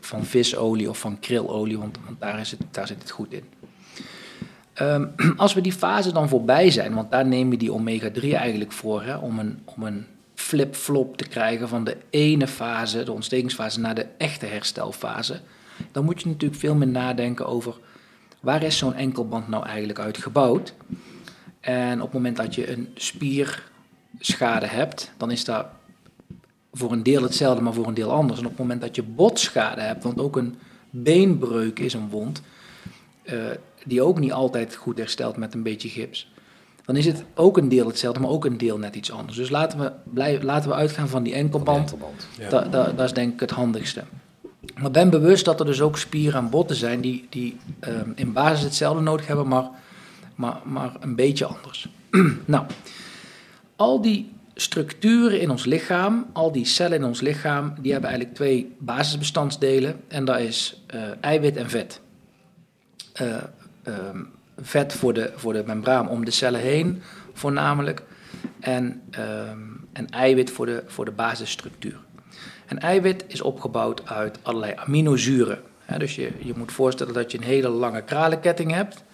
[0.00, 3.44] van visolie of van krilolie, want, want daar, is het, daar zit het goed in.
[4.80, 8.72] Um, als we die fase dan voorbij zijn, want daar neem je die omega-3 eigenlijk
[8.72, 10.06] voor, hè, om een, om een
[10.42, 15.40] flip-flop te krijgen van de ene fase, de ontstekingsfase, naar de echte herstelfase,
[15.92, 17.78] dan moet je natuurlijk veel meer nadenken over
[18.40, 20.74] waar is zo'n enkelband nou eigenlijk uit gebouwd.
[21.60, 25.66] En op het moment dat je een spierschade hebt, dan is dat
[26.72, 28.38] voor een deel hetzelfde, maar voor een deel anders.
[28.38, 30.56] En op het moment dat je botschade hebt, want ook een
[30.90, 32.42] beenbreuk is een wond,
[33.24, 33.44] uh,
[33.84, 36.31] die ook niet altijd goed herstelt met een beetje gips,
[36.84, 39.36] dan is het ook een deel hetzelfde, maar ook een deel net iets anders.
[39.36, 41.90] Dus laten we, blijven, laten we uitgaan van die enkelband.
[41.90, 42.26] Van die enkelband.
[42.38, 42.48] Ja.
[42.48, 44.04] Da, da, dat is denk ik het handigste.
[44.76, 48.32] Maar ben bewust dat er dus ook spieren en botten zijn die, die um, in
[48.32, 49.68] basis hetzelfde nodig hebben, maar,
[50.34, 51.88] maar, maar een beetje anders.
[52.44, 52.66] nou,
[53.76, 58.38] al die structuren in ons lichaam, al die cellen in ons lichaam, die hebben eigenlijk
[58.38, 60.00] twee basisbestandsdelen.
[60.08, 62.00] En dat is uh, eiwit en vet.
[63.22, 63.36] Uh,
[63.84, 64.30] um,
[64.62, 68.02] vet voor de, voor de membraan om de cellen heen, voornamelijk.
[68.60, 71.98] En, um, en eiwit voor de, voor de basisstructuur.
[72.66, 75.62] En eiwit is opgebouwd uit allerlei aminozuren.
[75.98, 79.04] Dus je, je moet voorstellen dat je een hele lange kralenketting hebt.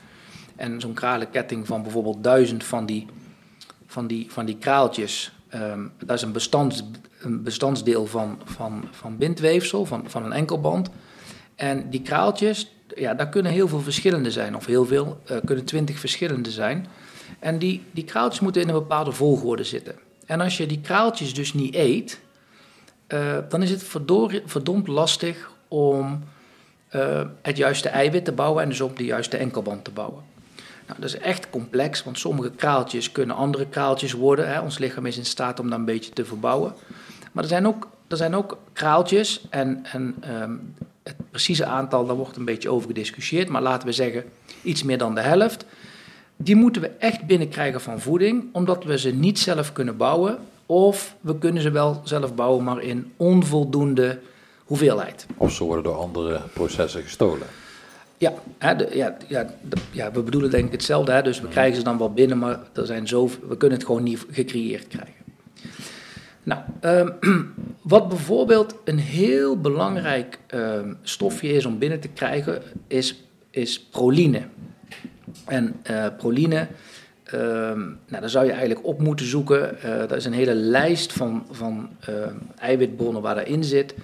[0.56, 3.06] En zo'n kralenketting van bijvoorbeeld duizend van die,
[3.86, 5.32] van die, van die kraaltjes.
[5.54, 6.84] Um, dat is een, bestands,
[7.20, 10.90] een bestandsdeel van, van, van bindweefsel, van, van een enkelband.
[11.54, 15.64] En die kraaltjes, ja, daar kunnen heel veel verschillende zijn, of heel veel, uh, kunnen
[15.64, 16.86] twintig verschillende zijn.
[17.38, 19.94] En die, die kraaltjes moeten in een bepaalde volgorde zitten.
[20.26, 22.20] En als je die kraaltjes dus niet eet,
[23.08, 23.84] uh, dan is het
[24.44, 26.22] verdomd lastig om
[26.94, 30.22] uh, het juiste eiwit te bouwen en dus ook de juiste enkelband te bouwen.
[30.86, 34.48] Nou, dat is echt complex, want sommige kraaltjes kunnen andere kraaltjes worden.
[34.48, 34.60] Hè.
[34.60, 36.74] Ons lichaam is in staat om dat een beetje te verbouwen.
[37.32, 40.74] Maar er zijn ook, er zijn ook kraaltjes en, en um,
[41.08, 44.24] het precieze aantal, daar wordt een beetje over gediscussieerd, maar laten we zeggen
[44.62, 45.64] iets meer dan de helft.
[46.36, 50.38] Die moeten we echt binnenkrijgen van voeding, omdat we ze niet zelf kunnen bouwen.
[50.66, 54.18] Of we kunnen ze wel zelf bouwen, maar in onvoldoende
[54.64, 55.26] hoeveelheid.
[55.36, 57.46] Of ze worden door andere processen gestolen.
[58.18, 61.12] Ja, hè, de, ja, ja, de, ja, we bedoelen denk ik hetzelfde.
[61.12, 63.86] Hè, dus we krijgen ze dan wel binnen, maar er zijn zo, we kunnen het
[63.86, 65.17] gewoon niet gecreëerd krijgen.
[66.48, 67.14] Nou, um,
[67.82, 74.42] wat bijvoorbeeld een heel belangrijk um, stofje is om binnen te krijgen, is, is proline.
[75.46, 76.66] En uh, proline,
[77.34, 79.76] um, nou, daar zou je eigenlijk op moeten zoeken.
[79.84, 82.14] Uh, dat is een hele lijst van, van uh,
[82.58, 83.94] eiwitbronnen waar daarin zit.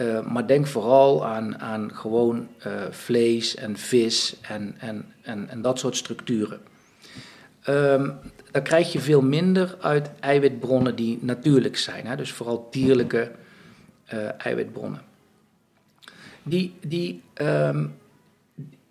[0.00, 2.48] Uh, maar denk vooral aan, aan gewoon
[2.90, 6.60] vlees en vis en, en, en, en dat soort structuren.
[7.68, 8.18] Um,
[8.56, 12.06] dan krijg je veel minder uit eiwitbronnen die natuurlijk zijn.
[12.06, 12.16] Hè?
[12.16, 13.30] Dus vooral dierlijke
[14.14, 15.02] uh, eiwitbronnen.
[16.42, 17.94] Die, die, um,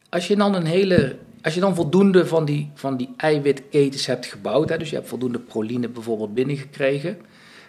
[0.10, 1.18] als je dan een hele.
[1.42, 5.08] Als je dan voldoende van die, van die eiwitketens hebt gebouwd, hè, dus je hebt
[5.08, 7.18] voldoende proline bijvoorbeeld binnengekregen,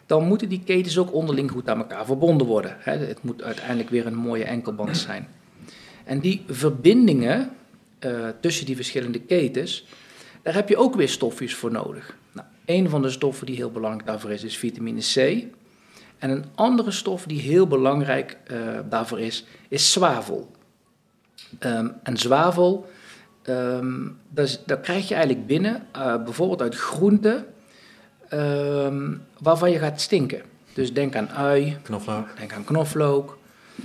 [0.06, 2.76] dan moeten die ketens ook onderling goed aan elkaar verbonden worden.
[2.78, 2.96] Hè.
[2.96, 5.28] Het moet uiteindelijk weer een mooie enkelband zijn.
[6.04, 7.50] En die verbindingen
[8.00, 9.87] uh, tussen die verschillende ketens,
[10.46, 12.16] daar heb je ook weer stofjes voor nodig.
[12.32, 15.16] Nou, een van de stoffen die heel belangrijk daarvoor is, is vitamine C.
[16.18, 20.50] En een andere stof die heel belangrijk uh, daarvoor is, is zwavel.
[21.61, 22.88] Um, en zwavel
[23.42, 27.46] ehm, dat, dat krijg je eigenlijk binnen, eh, bijvoorbeeld uit groenten,
[28.28, 30.42] ehm, waarvan je gaat stinken.
[30.72, 32.28] Dus denk aan ui, Knoflook.
[32.38, 33.38] denk aan knoflook,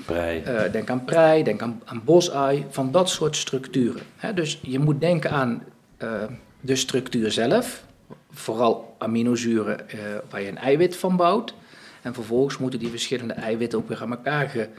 [0.06, 0.42] Prei.
[0.42, 4.02] eh, denk aan prei, denk aan, aan bosui, van dat soort structuren.
[4.36, 5.64] Dus je moet denken aan
[5.98, 6.24] eh,
[6.62, 7.84] de structuur zelf,
[8.32, 11.54] vooral aminozuren eh, waar je een eiwit van bouwt.
[12.02, 14.70] En vervolgens moeten die verschillende eiwitten ook weer aan elkaar ge-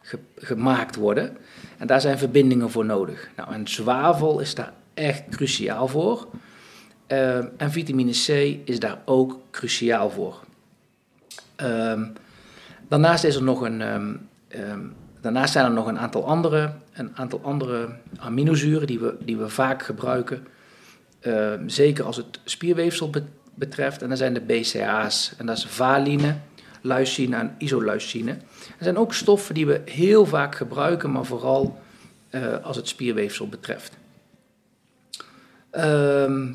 [0.00, 1.36] ge- gemaakt worden.
[1.78, 3.30] En daar zijn verbindingen voor nodig.
[3.36, 6.28] Nou, en zwavel is daar echt cruciaal voor.
[7.06, 8.28] Eh, en vitamine C
[8.68, 10.40] is daar ook cruciaal voor.
[11.56, 12.04] Ehm,
[12.88, 14.14] daarnaast, is er nog een, ehm,
[14.48, 19.48] ehm, zijn er nog een aantal andere, een aantal andere aminozuren die we, die we
[19.48, 20.46] vaak gebruiken.
[21.22, 23.22] Ehm, zeker als het spierweefsel be-
[23.54, 24.02] betreft.
[24.02, 25.32] En dat zijn de BCA's.
[25.38, 26.36] En dat is valine,
[26.80, 28.30] leucine en isoleucine.
[28.78, 31.78] Er zijn ook stoffen die we heel vaak gebruiken, maar vooral
[32.30, 33.96] eh, als het spierweefsel betreft.
[35.70, 36.48] Ehm,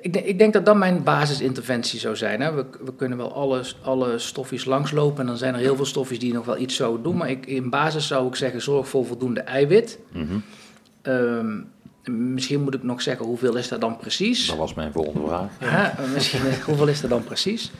[0.00, 2.40] ik, denk, ik denk dat dat mijn basisinterventie zou zijn.
[2.40, 2.52] Hè.
[2.52, 6.18] We, we kunnen wel alle, alle stofjes langslopen en dan zijn er heel veel stofjes
[6.18, 7.16] die nog wel iets zouden doen.
[7.16, 9.98] Maar ik, in basis zou ik zeggen, zorg voor voldoende eiwit.
[11.02, 11.60] Ehm,
[12.10, 14.46] misschien moet ik nog zeggen, hoeveel is dat dan precies?
[14.46, 15.50] Dat was mijn volgende vraag.
[15.60, 17.70] Ja, misschien, eh, hoeveel is er dan precies?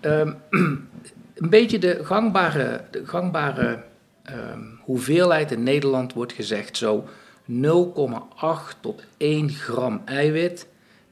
[0.00, 0.32] Ehm,
[1.34, 3.82] een beetje de gangbare, de gangbare
[4.22, 7.08] ehm, hoeveelheid in Nederland wordt gezegd zo
[7.50, 10.66] 0,8 tot 1 gram eiwit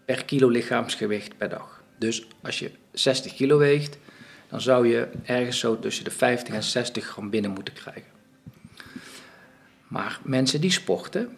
[0.05, 1.83] per kilo lichaamsgewicht per dag.
[1.99, 3.99] Dus als je 60 kilo weegt,
[4.49, 8.11] dan zou je ergens zo tussen de 50 en 60 gram binnen moeten krijgen.
[9.89, 11.37] Maar mensen die sporten,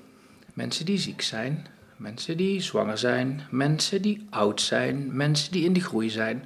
[0.54, 5.72] mensen die ziek zijn, mensen die zwanger zijn, mensen die oud zijn, mensen die in
[5.72, 6.44] de groei zijn.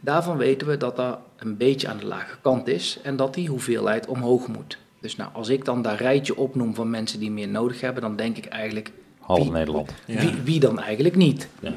[0.00, 3.48] Daarvan weten we dat dat een beetje aan de lage kant is en dat die
[3.48, 4.78] hoeveelheid omhoog moet.
[5.00, 8.16] Dus nou, als ik dan dat rijtje opnoem van mensen die meer nodig hebben, dan
[8.16, 9.94] denk ik eigenlijk, Half Wie- Nederland.
[10.06, 10.20] Ja.
[10.20, 11.48] wie, wie dan eigenlijk niet?
[11.60, 11.72] Ja.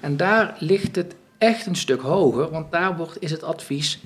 [0.00, 3.98] En daar ligt het echt een stuk hoger, want daar wordt, is het advies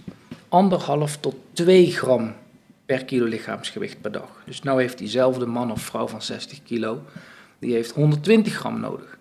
[0.48, 2.32] anderhalf tot 2 gram
[2.92, 4.42] per kilo lichaamsgewicht per dag.
[4.44, 7.02] Dus nou heeft diezelfde man of vrouw van 60 kilo,
[7.58, 9.18] die heeft 120 gram nodig.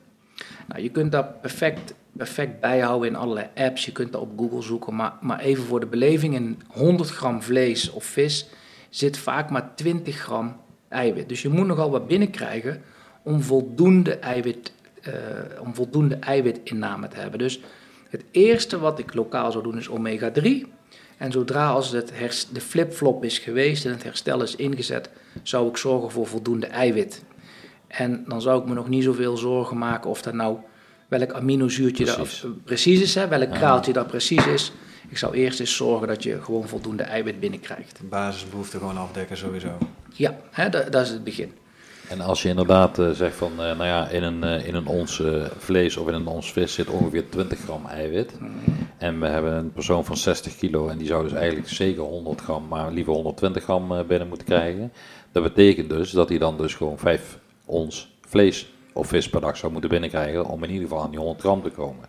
[0.68, 4.62] Nou, je kunt dat perfect, perfect bijhouden in allerlei apps, je kunt dat op Google
[4.62, 8.50] zoeken, maar, maar even voor de beleving, in 100 gram vlees of vis
[8.90, 10.56] zit vaak maar 20 gram
[10.88, 11.30] eiwit.
[11.30, 12.82] Dus je moet nogal wat binnenkrijgen
[13.24, 15.14] om voldoende, eiwit, eh,
[15.60, 17.40] om voldoende eiwitinname te hebben.
[17.40, 17.60] Dus
[18.10, 20.68] het eerste wat ik lokaal zou doen is omega-3.
[21.22, 22.12] En zodra als het
[22.52, 25.10] de flip-flop is geweest en het herstel is ingezet,
[25.44, 27.24] zou ik zorgen voor voldoende eiwit.
[27.88, 30.58] En dan zou ik me nog niet zoveel zorgen maken of dat nou
[31.08, 33.02] welk aminozuurtje dat Precies.
[33.02, 34.72] is, hè, welk kraaltje dat precies is.
[35.10, 37.98] Ik zou eerst eens zorgen dat je gewoon voldoende eiwit binnenkrijgt.
[37.98, 39.78] De basisbehoeften gewoon afdekken sowieso.
[40.14, 41.52] Ja, hè, dat, dat is het begin.
[42.12, 44.88] En als je inderdaad eh, zegt van, eh, nou ja, in een, eh, in een
[44.88, 45.22] ons
[45.58, 48.38] vlees of in een ons vis zit ongeveer 20 gram eiwit.
[48.98, 52.42] En we hebben een persoon van 60 kilo en die zou dus eigenlijk zeker 100
[52.42, 54.92] gram, maar liever 120 gram binnen moeten krijgen.
[55.32, 59.58] Dat betekent dus dat hij dan dus gewoon 5 ons vlees of vis per dag
[59.58, 62.06] zou moeten binnenkrijgen om in ieder geval aan die 100 gram te komen.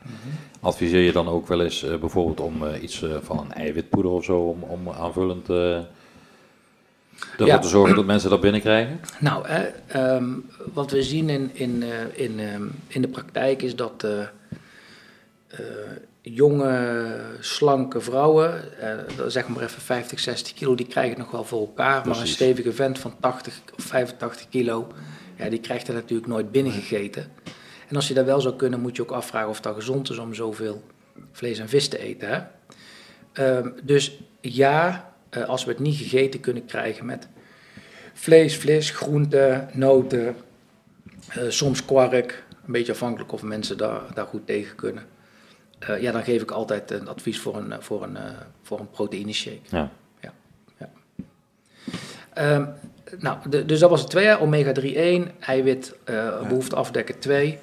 [0.61, 4.63] Adviseer je dan ook wel eens bijvoorbeeld om iets van een eiwitpoeder of zo, om,
[4.63, 5.79] om aanvullend eh,
[7.31, 7.59] ervoor Ja.
[7.59, 9.01] te zorgen dat mensen dat binnenkrijgen?
[9.21, 9.47] Nou,
[9.87, 10.31] ehm,
[10.73, 14.21] wat we zien in, in, eh, in, ehm, in de praktijk is dat eh,
[15.49, 15.59] eh,
[16.23, 18.65] jonge, slanke vrouwen,
[19.27, 22.07] zeg maar even 50, 60 kilo, die krijgen het nog wel voor elkaar.
[22.09, 24.93] Maar een stevige vent van 80 of 85 kilo,
[25.37, 27.27] ja, die krijgt er natuurlijk nooit binnengegeten.
[27.89, 30.19] En als je dat wel zou kunnen, moet je ook afvragen of dat gezond is
[30.19, 30.83] om zoveel
[31.33, 32.29] vlees en vis te eten.
[32.29, 32.41] Hè?
[33.33, 37.29] Ehm, dus ja, eh, als we het niet gegeten kunnen krijgen met
[38.13, 40.37] vlees, vlees, groenten, noten,
[41.29, 42.45] eh, soms kwark.
[42.67, 45.05] Een beetje afhankelijk of mensen daar, daar goed tegen kunnen.
[45.79, 48.25] Eh, ja, dan geef ik altijd een advies voor een, voor een, eh,
[48.63, 49.61] voor een proteïne shake.
[50.21, 50.33] Ja.
[52.35, 52.65] Ehm,
[53.19, 54.39] nou, de- dus dat was het twee.
[54.41, 57.59] Omega-3 1, eiwit, eh behoefte afdekken 2.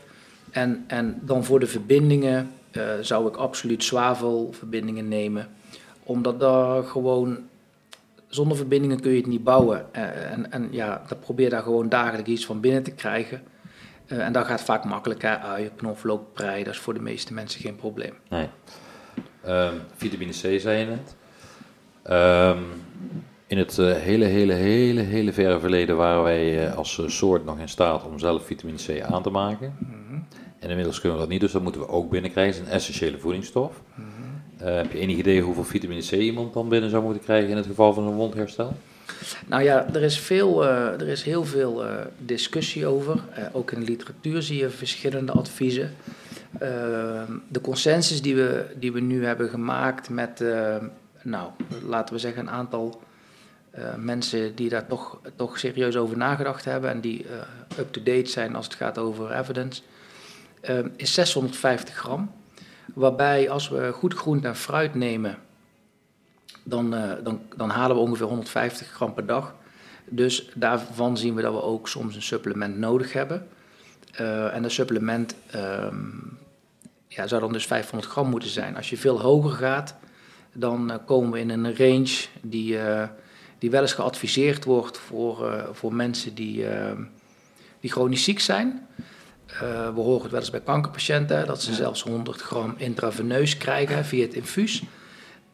[0.52, 5.48] En, en dan voor de verbindingen eh, zou ik absoluut zwavelverbindingen nemen.
[6.04, 7.49] Omdat daar gewoon,
[8.30, 9.94] zonder verbindingen kun je het niet bouwen.
[9.94, 13.42] Eh, en, en ja, dan probeer daar gewoon dagelijks iets van binnen te krijgen.
[14.08, 15.38] Eh, en dat gaat vaak makkelijker.
[15.38, 18.14] Uien, knoflook, prei, dat is voor de meeste mensen geen probleem.
[18.30, 18.48] Nee.
[19.44, 21.16] Ehm, vitamine C zei je net.
[22.04, 22.64] Ehm,
[23.48, 27.70] in het eh, hele, hele, hele, hele verre verleden waren wij als soort nog in
[27.70, 29.78] staat om zelf vitamine C aan te maken.
[30.60, 32.54] En inmiddels kunnen we dat niet, dus dat moeten we ook binnenkrijgen.
[32.54, 33.82] Het is een essentiële voedingsstof.
[34.60, 37.58] Eh, heb je enig idee hoeveel vitamine C iemand dan binnen zou moeten krijgen in
[37.58, 38.78] het geval van een wondherstel?
[39.48, 43.20] Nou ja, er is, veel, eh, er is heel veel eh, discussie over.
[43.52, 45.96] Ook in de literatuur zie je verschillende adviezen.
[46.60, 50.44] Ehm, de consensus die we, die we nu hebben gemaakt met,
[51.22, 51.52] nou,
[51.86, 53.02] laten we zeggen, een aantal
[53.98, 57.26] mensen die daar toch, toch serieus over nagedacht hebben en die
[57.78, 59.82] up-to-date zijn als het gaat over evidence,
[60.62, 62.32] ehm, is 650 gram.
[63.00, 65.38] Waarbij als we goed groente en fruit nemen,
[66.64, 69.56] dan, eh, dan, dan halen we ongeveer 150 gram per dag.
[70.06, 73.48] Dus daarvan zien we dat we ook soms een supplement nodig hebben.
[74.12, 75.96] Eh, en dat supplement ehm,
[77.08, 78.76] ja, zou dan dus 500 gram moeten zijn.
[78.76, 79.96] Als je veel hoger gaat,
[80.54, 82.78] dan eh, komen we in een range die,
[83.58, 87.04] die wel eens geadviseerd wordt voor, voor mensen die, ehm,
[87.80, 88.88] die chronisch ziek zijn.
[89.54, 94.06] Eh, we horen het wel eens bij kankerpatiënten, dat ze zelfs 100 gram intraveneus krijgen
[94.06, 94.84] via het infuus.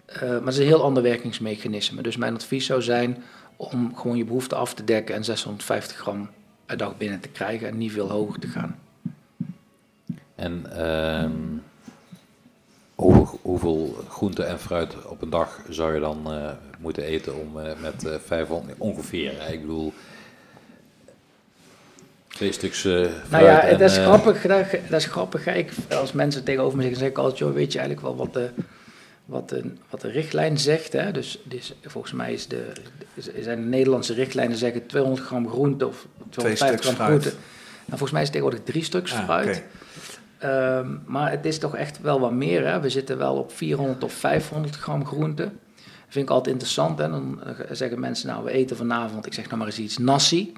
[0.06, 2.02] Eh, maar het is een heel ander werkingsmechanisme.
[2.02, 3.24] Dus mijn advies zou zijn
[3.56, 6.30] om gewoon je behoefte af te dekken en 650 gram
[6.66, 8.80] per dag binnen te krijgen en niet veel hoger te gaan.
[10.36, 11.32] En ehm,
[12.96, 17.52] hoe- hoeveel groente en fruit op een dag zou je dan eh, moeten eten om
[17.82, 19.94] met eh 500, ongeveer, ik bedoel,
[22.36, 24.42] twee stuks eh, fruit Nou ja, en, dat is eh, grappig.
[24.42, 25.48] Dat, dat is grappig.
[25.48, 28.34] Ik, als mensen tegenover me zeggen, zeg ik altijd, joh, weet je eigenlijk wel wat
[28.34, 28.50] de,
[29.26, 30.94] wat de, wat de richtlijn zegt.
[30.94, 31.12] Hè?
[31.12, 32.72] Dus, dus volgens mij is de,
[33.40, 37.22] zijn de Nederlandse richtlijnen zeggen 200 gram groente of 250 stuks gram fruit.
[37.22, 37.38] groente.
[37.86, 39.64] Nou, volgens mij is het tegenwoordig drie stuks Ah, fruit.
[40.38, 42.68] Ehm, maar het is toch echt wel wat meer.
[42.68, 42.80] Hè?
[42.80, 45.50] We zitten wel op 400 of 500 gram groente.
[46.08, 47.00] Vind ik altijd interessant.
[47.00, 47.10] Hè?
[47.10, 50.54] Dan eh, zeggen mensen, nou, we eten vanavond, ik zeg nou maar eens iets, nasi.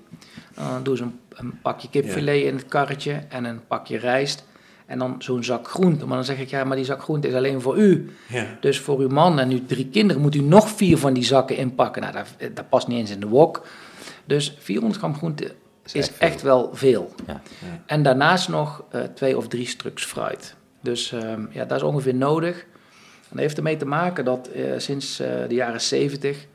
[0.56, 4.46] Dan doen ze een, een pakje kipfilet in het karretje en een pakje rijst.
[4.86, 6.06] En dan zo'n zak groente.
[6.06, 8.12] Maar dan zeg ik, ja, maar die zak groente is alleen voor u.
[8.28, 8.46] Ja.
[8.60, 11.58] Dus voor uw man en uw drie kinderen moet u nog vier van die zakken
[11.58, 12.02] inpakken.
[12.02, 13.68] Nou, dat, dat past niet eens in de wok.
[14.26, 15.56] Dus 400 gram groente
[15.94, 17.14] is, echt wel veel.
[17.28, 17.42] Ja.
[17.86, 20.56] En daarnaast nog eh, twee of drie stuks fruit.
[20.82, 22.66] Dus ehm, ja, dat is ongeveer nodig.
[23.30, 26.46] Dat heeft ermee te maken dat eh, sinds eh, de jaren 70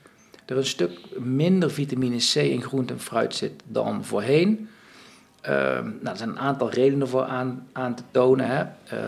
[0.47, 4.69] er een stuk minder vitamine C in groente en fruit zit dan voorheen.
[5.41, 8.77] Ehm, nou, er zijn een aantal redenen voor aan, aan te tonen.
[8.89, 8.99] Eh,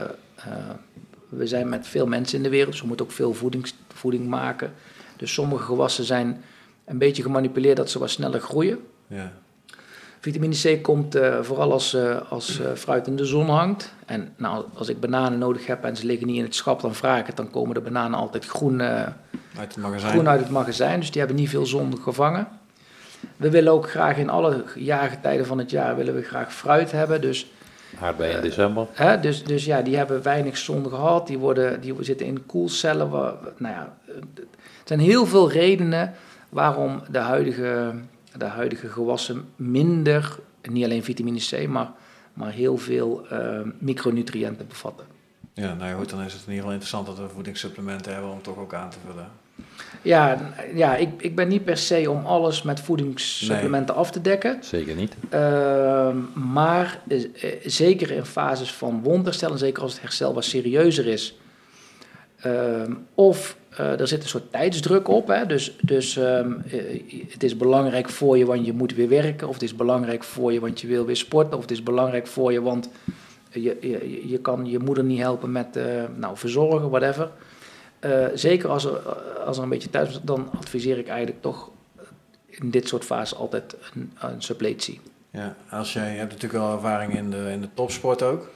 [1.28, 4.72] we zijn met veel mensen in de wereld, we moeten ook veel voedings, voeding maken.
[5.16, 6.42] Dus sommige gewassen zijn
[6.84, 8.78] een beetje gemanipuleerd dat ze wat sneller groeien.
[9.06, 9.32] Ja.
[10.24, 13.94] Vitamine C komt eh, vooral als, eh, als eh, fruit in de zon hangt.
[14.06, 16.94] En nou, als ik bananen nodig heb en ze liggen niet in het schap, dan
[16.94, 17.36] vraag ik het.
[17.36, 18.88] Dan komen de bananen altijd groen, eh,
[19.58, 20.12] Uit het magazijn.
[20.12, 21.00] groen uit het magazijn.
[21.00, 22.48] Dus die hebben niet veel zon gevangen.
[23.36, 27.20] We willen ook graag in alle jaargetijden van het jaar willen we graag fruit hebben.
[27.20, 27.52] Dus,
[28.00, 28.86] Aardbeien in december.
[28.92, 31.26] hè, dus, dus ja, die hebben weinig zon gehad.
[31.26, 33.10] Die, worden, die zitten in koelcellen.
[33.10, 34.44] Waar, nou ja, er
[34.84, 36.12] zijn heel veel redenen
[36.48, 37.92] waarom de huidige,
[38.38, 41.90] de huidige gewassen minder, niet alleen vitamine C, maar,
[42.32, 45.06] maar heel veel eh, micronutriënten bevatten.
[45.54, 48.30] Ja, nou ja, goed, dan is het in ieder geval interessant dat we voedingssupplementen hebben
[48.30, 49.28] om toch ook aan te vullen.
[50.02, 50.38] Ja,
[50.74, 54.58] ja ik, ik ben niet per se om alles met voedingssupplementen af te dekken.
[54.60, 55.14] Zeker niet.
[55.28, 56.16] Ehm,
[56.52, 57.20] maar eh,
[57.64, 61.38] zeker in fases van wondherstel, en zeker als het herstel wat serieuzer is.
[62.40, 65.26] ehm, of eh, er zit een soort tijdsdruk op.
[65.26, 65.46] Hè?
[65.46, 69.48] Dus, dus ehm, eh, het is belangrijk voor je, want je moet weer werken.
[69.48, 71.56] Of het is belangrijk voor je, want je wil weer sporten.
[71.56, 72.90] Of het is belangrijk voor je, want
[73.50, 75.84] je, je, je kan je moeder niet helpen met eh,
[76.16, 77.30] nou, verzorgen, whatever.
[77.98, 78.98] Eh, zeker als er,
[79.44, 81.70] als er een beetje thuis is, dan adviseer ik eigenlijk toch
[82.46, 85.00] in dit soort fases altijd een, een suppletie.
[85.30, 88.50] Ja, als jij je hebt natuurlijk wel ervaring in de, in de topsport ook.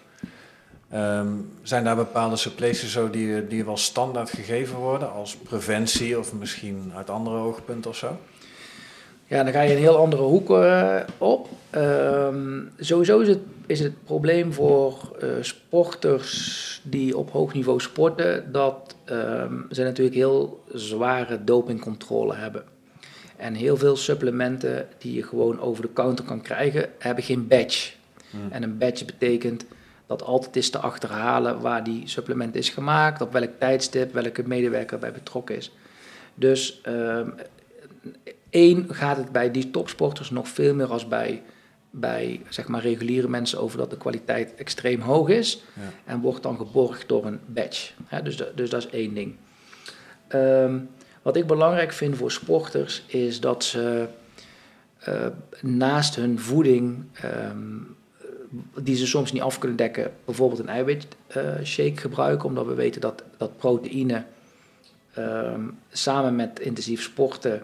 [0.91, 1.29] Ehm,
[1.63, 6.93] zijn daar bepaalde suppleties zo die, die wel standaard gegeven worden als preventie of misschien
[6.97, 8.19] uit andere oogpunten of zo?
[9.27, 11.49] Ja, dan ga je een heel andere hoek eh, op.
[11.71, 18.53] Ehm, sowieso is het, is het probleem voor eh, sporters die op hoog niveau sporten,
[18.53, 22.63] dat ehm, ze natuurlijk heel zware dopingcontrole hebben.
[23.37, 27.91] En heel veel supplementen die je gewoon over de counter kan krijgen, hebben geen badge.
[28.51, 29.65] En een badge betekent
[30.09, 34.99] dat altijd is te achterhalen waar die supplement is gemaakt, op welk tijdstip, welke medewerker
[34.99, 35.73] bij betrokken is.
[36.35, 37.31] Dus ehm,
[38.51, 41.43] één gaat het bij die topsporters nog veel meer als bij,
[41.91, 45.63] bij zeg maar, reguliere mensen over dat de kwaliteit extreem hoog is.
[45.73, 45.83] Ja.
[46.05, 47.93] En wordt dan geborgd door een badge.
[48.23, 49.37] Dus, dus dat is één ding.
[50.29, 50.79] Ehm,
[51.23, 54.09] wat ik belangrijk vind voor sporters is dat ze
[54.99, 55.27] eh,
[55.61, 57.77] naast hun voeding, ehm,
[58.83, 63.23] die ze soms niet af kunnen dekken, bijvoorbeeld een eiwitshake gebruiken, omdat we weten dat,
[63.37, 64.25] dat proteïne
[65.15, 67.63] ehm, samen met intensief sporten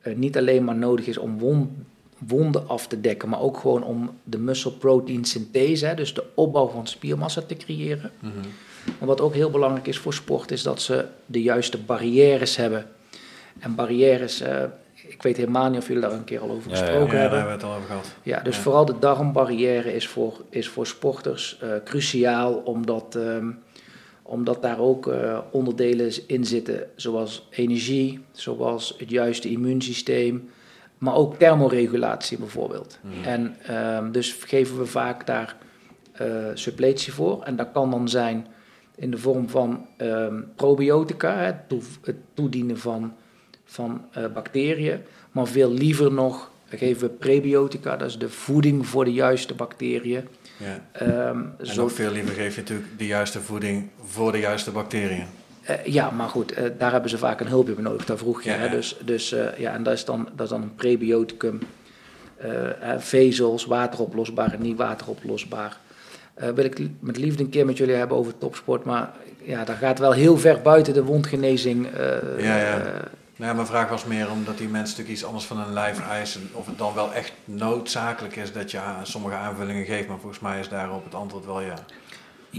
[0.00, 1.70] eh, niet alleen maar nodig is om wond,
[2.18, 6.68] wonden af te dekken, maar ook gewoon om de muscle protein synthese, dus de opbouw
[6.68, 8.10] van spiermassa te creëren.
[8.20, 8.32] Mhm.
[9.00, 12.86] En wat ook heel belangrijk is voor sport, is dat ze de juiste barrières hebben.
[13.58, 14.64] En barrières, eh,
[15.08, 16.82] ik weet helemaal niet of jullie daar een keer al over Ja, ja.
[16.82, 17.38] gesproken Ja, daar hebben.
[17.38, 18.14] hebben we het al over gehad.
[18.22, 18.62] Ja, dus Ja.
[18.62, 23.50] vooral de darmbarrière is voor, is voor sporters eh, cruciaal, omdat, ehm,
[24.22, 30.50] omdat daar ook eh, onderdelen in zitten, zoals energie, zoals het juiste immuunsysteem,
[30.98, 32.98] maar ook thermoregulatie bijvoorbeeld.
[33.02, 33.24] Mhm.
[33.28, 35.56] En ehm, dus geven we vaak daar
[36.12, 37.42] eh, suppletie voor.
[37.42, 38.46] En dat kan dan zijn
[38.94, 43.12] in de vorm van ehm, probiotica, hè, het, toe- het toedienen van,
[43.66, 45.00] van eh, bacteriën.
[45.32, 50.28] Maar veel liever nog geven we prebiotica, dat is de voeding voor de juiste bacteriën.
[50.56, 50.80] Ja.
[50.92, 54.70] Ehm, En zo- nog veel liever geef je natuurlijk de juiste voeding voor de juiste
[54.70, 55.26] bacteriën.
[55.62, 58.04] Eh, ja, maar goed, eh, daar hebben ze vaak een hulpje bij nodig.
[58.04, 58.50] Daar vroeg je.
[58.50, 58.64] Ja, Hè?
[58.64, 58.70] ja.
[58.70, 61.58] Dus, dus ja, en dat is dan, dat is dan een prebioticum.
[62.98, 65.76] Vezels, wateroplosbaar en niet wateroplosbaar.
[66.34, 68.84] Wil ik met liefde een keer met jullie hebben over topsport.
[68.84, 69.12] Maar
[69.42, 71.86] ja, dat gaat wel heel ver buiten de wondgenezing.
[72.38, 72.82] Ja, ja.
[73.36, 76.50] Nou, mijn vraag was meer omdat die mensen natuurlijk iets anders van hun lijf eisen.
[76.52, 80.08] Of het dan wel echt noodzakelijk is dat je sommige aanvullingen geeft.
[80.08, 81.74] Maar volgens mij is daarop het antwoord wel ja.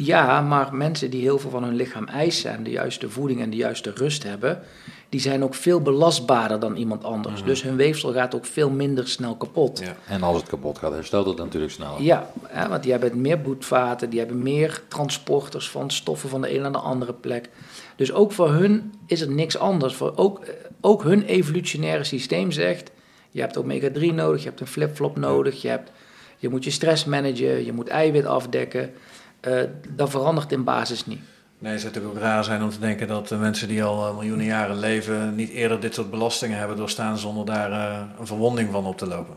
[0.05, 3.49] Ja, maar mensen die heel veel van hun lichaam eisen en de juiste voeding en
[3.49, 4.61] de juiste rust hebben,
[5.09, 7.43] die zijn ook veel belastbaarder dan iemand anders.
[7.43, 9.79] Dus hun weefsel gaat ook veel minder snel kapot.
[9.79, 9.95] ja.
[10.07, 12.01] En als het kapot gaat, herstelt het natuurlijk sneller.
[12.01, 16.55] Ja, hè, want die hebben meer bloedvaten, die hebben meer transporters van stoffen van de
[16.55, 17.49] een naar de andere plek.
[17.95, 19.95] Dus ook voor hun is het niks anders.
[19.95, 22.91] Voor ook, eh, ook hun evolutionaire systeem zegt,
[23.31, 25.91] je hebt omega-3 nodig, je hebt een flip-flop nodig, je, hebt,
[26.37, 28.93] je moet je stress managen, je moet eiwit afdekken.
[29.39, 31.21] Eh, dat verandert in basis niet.
[31.59, 34.07] Nee, het zou natuurlijk ook raar zijn om te denken dat de mensen die al
[34.07, 38.27] eh, miljoenen jaren leven niet eerder dit soort belastingen hebben doorstaan zonder daar eh, een
[38.27, 39.35] verwonding van op te lopen.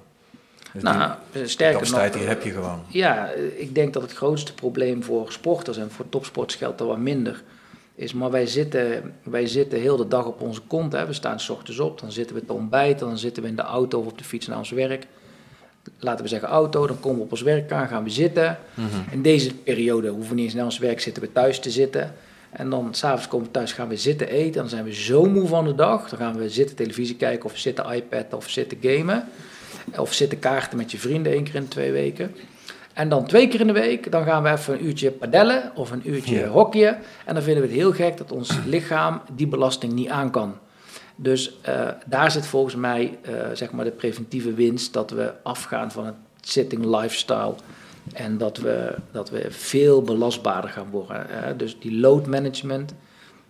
[0.73, 2.83] Dus Nou, die sterker capaciteit nog, die heb je gewoon.
[2.89, 6.87] Ja, eh, ik denk dat het grootste probleem voor sporters en voor topsports geldt dat
[6.87, 7.43] wat minder
[7.95, 8.13] is.
[8.13, 10.93] Maar wij zitten, wij zitten heel de dag op onze kont.
[10.93, 11.07] Hè.
[11.07, 13.63] We staan s ochtends op, dan zitten we te ontbijten, dan zitten we in de
[13.63, 15.07] auto of op de fiets naar ons werk.
[15.99, 18.59] Laten we zeggen auto, dan komen we op ons werk aan, gaan we zitten.
[19.11, 22.15] In deze periode hoeven we niet eens naar ons werk, zitten we thuis te zitten.
[22.51, 24.61] En dan s'avonds komen we thuis, gaan we zitten eten.
[24.61, 26.09] Dan zijn we zo moe van de dag.
[26.09, 29.25] Dan gaan we zitten televisie kijken of zitten iPad of zitten gamen.
[29.99, 32.35] Of zitten kaarten met je vrienden één keer in de twee weken.
[32.93, 35.91] En dan twee keer in de week, dan gaan we even een uurtje padellen of
[35.91, 36.47] een uurtje Ja.
[36.47, 36.99] hockeyen.
[37.25, 40.55] En dan vinden we het heel gek dat ons lichaam die belasting niet aan kan.
[41.23, 45.91] Dus eh, daar zit volgens mij eh, zeg maar de preventieve winst dat we afgaan
[45.93, 47.55] van het sitting lifestyle.
[48.13, 51.27] En dat we, dat we veel belastbaarder gaan worden.
[51.29, 51.57] hè.
[51.57, 52.95] dus die load management,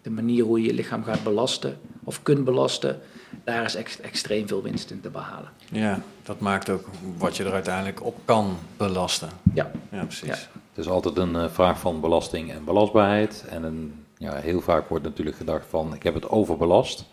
[0.02, 3.00] de manier hoe je je lichaam gaat belasten of kunt belasten,
[3.44, 5.48] daar is ex- extreem veel winst in te behalen.
[5.72, 6.84] Ja, dat maakt ook
[7.18, 9.28] wat je er uiteindelijk op kan belasten.
[9.54, 10.28] Ja, Ja, precies.
[10.28, 10.34] Ja.
[10.70, 13.44] Het is altijd een eh, vraag van belasting en belastbaarheid.
[13.48, 17.04] En een, ja, heel vaak wordt natuurlijk gedacht van, ik heb het overbelast.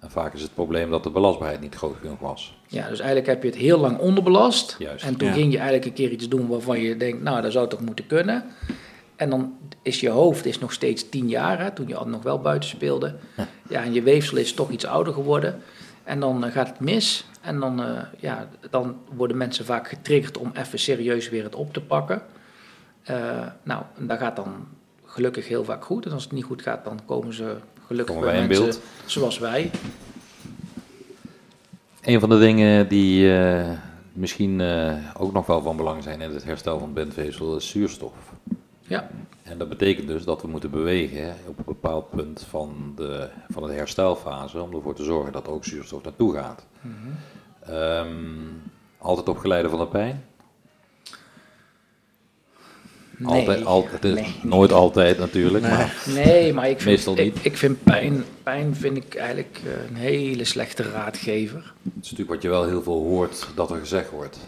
[0.00, 2.58] En vaak is het probleem dat de belastbaarheid niet groot genoeg was.
[2.66, 4.76] Ja, dus eigenlijk heb je het heel lang onderbelast.
[4.78, 5.04] Juist.
[5.04, 5.34] En toen Ja.
[5.34, 8.06] ging je eigenlijk een keer iets doen waarvan je denkt, nou, dat zou toch moeten
[8.06, 8.44] kunnen.
[9.16, 12.22] En dan is je hoofd is nog steeds tien jaar, hè, toen je al nog
[12.22, 13.14] wel buiten speelde.
[13.68, 15.62] Ja, en je weefsel is toch iets ouder geworden.
[16.04, 17.26] En dan eh, gaat het mis.
[17.40, 21.72] En dan, eh, ja, dan worden mensen vaak getriggerd om even serieus weer het op
[21.72, 22.22] te pakken.
[23.02, 24.66] Eh, nou, en dat gaat dan
[25.04, 26.06] gelukkig heel vaak goed.
[26.06, 28.80] En als het niet goed gaat, dan komen ze gelukkig Komen bij wij in beeld.
[29.04, 29.70] zoals wij.
[32.02, 33.70] Een van de dingen die eh,
[34.12, 38.12] misschien eh, ook nog wel van belang zijn in het herstel van bindweefsel is zuurstof.
[38.80, 39.10] Ja,
[39.42, 43.66] En dat betekent dus dat we moeten bewegen op een bepaald punt van de, van
[43.66, 46.66] de herstelfase om ervoor te zorgen dat ook zuurstof naartoe gaat.
[47.60, 48.06] Ehm,
[48.98, 50.24] altijd op geleide van de pijn?
[53.16, 53.38] Nee.
[53.38, 54.34] altijd, altijd, het is Nee.
[54.42, 55.72] nooit altijd natuurlijk, Nee.
[55.72, 57.36] maar Nee, maar ik vind, Meestal niet.
[57.36, 61.72] Ik, ik vind pijn, pijn vind ik eigenlijk eh, een hele slechte raadgever.
[61.82, 64.38] het is natuurlijk wat je wel heel veel hoort dat er gezegd wordt.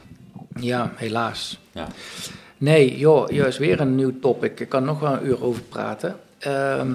[0.61, 1.59] Ja, helaas.
[1.73, 1.87] Ja.
[2.59, 4.61] Nee, joh, is weer een nieuw topic.
[4.61, 6.17] Ik kan nog wel een uur over praten.
[6.39, 6.93] Ehm,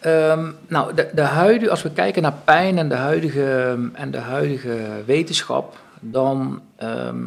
[0.00, 4.18] ehm, nou, de, de huidige, als we kijken naar pijn en de huidige, en de
[4.18, 7.22] huidige wetenschap, dan, ehm,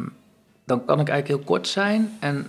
[0.64, 2.16] dan kan ik eigenlijk heel kort zijn.
[2.20, 2.46] En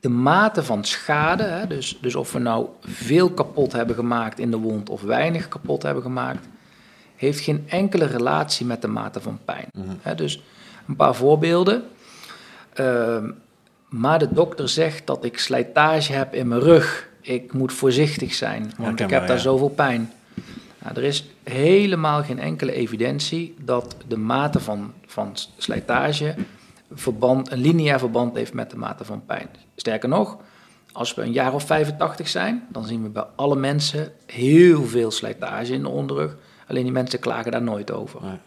[0.00, 4.50] de mate van schade, hè, dus, dus of we nou veel kapot hebben gemaakt in
[4.50, 6.46] de wond of weinig kapot hebben gemaakt,
[7.16, 9.70] heeft geen enkele relatie met de mate van pijn.
[10.00, 10.42] Hè, dus
[10.88, 11.84] een paar voorbeelden.
[12.72, 13.30] Ehm,
[13.88, 17.08] maar de dokter zegt dat ik slijtage heb in mijn rug.
[17.20, 19.42] Ik moet voorzichtig zijn, want ik heb daar ja.
[19.42, 20.12] zoveel pijn.
[20.78, 26.34] Nou, er is helemaal geen enkele evidentie dat de mate van, van slijtage
[26.92, 29.48] verband, een lineair verband heeft met de mate van pijn.
[29.74, 30.38] Sterker nog,
[30.92, 35.10] als we een jaar of 85 zijn, dan zien we bij alle mensen heel veel
[35.10, 36.36] slijtage in de onderrug.
[36.66, 38.20] Alleen die mensen klagen daar nooit over.
[38.22, 38.38] Nee.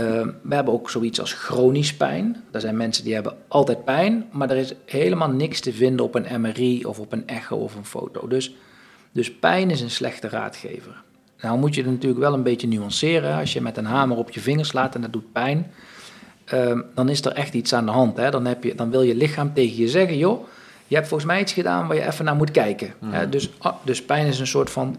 [0.00, 2.44] Uh, we hebben ook zoiets als chronisch pijn.
[2.50, 6.14] Er zijn mensen die hebben altijd pijn, maar er is helemaal niks te vinden op
[6.14, 8.28] een MRI of op een echo of een foto.
[8.28, 8.54] Dus,
[9.12, 11.02] dus pijn is een slechte raadgever.
[11.40, 13.38] Nou moet je het natuurlijk wel een beetje nuanceren.
[13.38, 15.72] Als je met een hamer op je vinger slaat en dat doet pijn,
[16.54, 18.16] uh, dan is er echt iets aan de hand.
[18.16, 18.30] Hè?
[18.30, 20.46] Dan, heb je, dan wil je lichaam tegen je zeggen, joh,
[20.86, 22.94] je hebt volgens mij iets gedaan waar je even naar moet kijken.
[22.98, 23.30] Mhm.
[23.30, 24.96] dus, ah, dus pijn is een soort van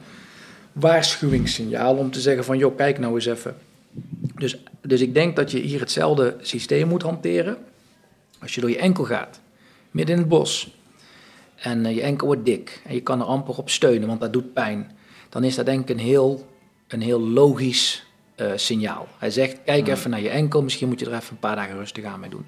[0.71, 3.55] waarschuwingssignaal om te zeggen van, joh, kijk nou eens even.
[4.35, 7.57] Dus, dus ik denk dat je hier hetzelfde systeem moet hanteren.
[8.41, 9.39] Als je door je enkel gaat,
[9.91, 10.77] midden in het bos,
[11.55, 14.33] en uh, je enkel wordt dik en je kan er amper op steunen, want dat
[14.33, 14.91] doet pijn,
[15.29, 16.47] dan is dat denk ik een heel,
[16.87, 18.05] een heel logisch
[18.41, 19.07] uh, signaal.
[19.17, 19.93] Hij zegt, kijk Hmm.
[19.93, 22.29] even naar je enkel, misschien moet je er even een paar dagen rustig aan mee
[22.29, 22.45] doen.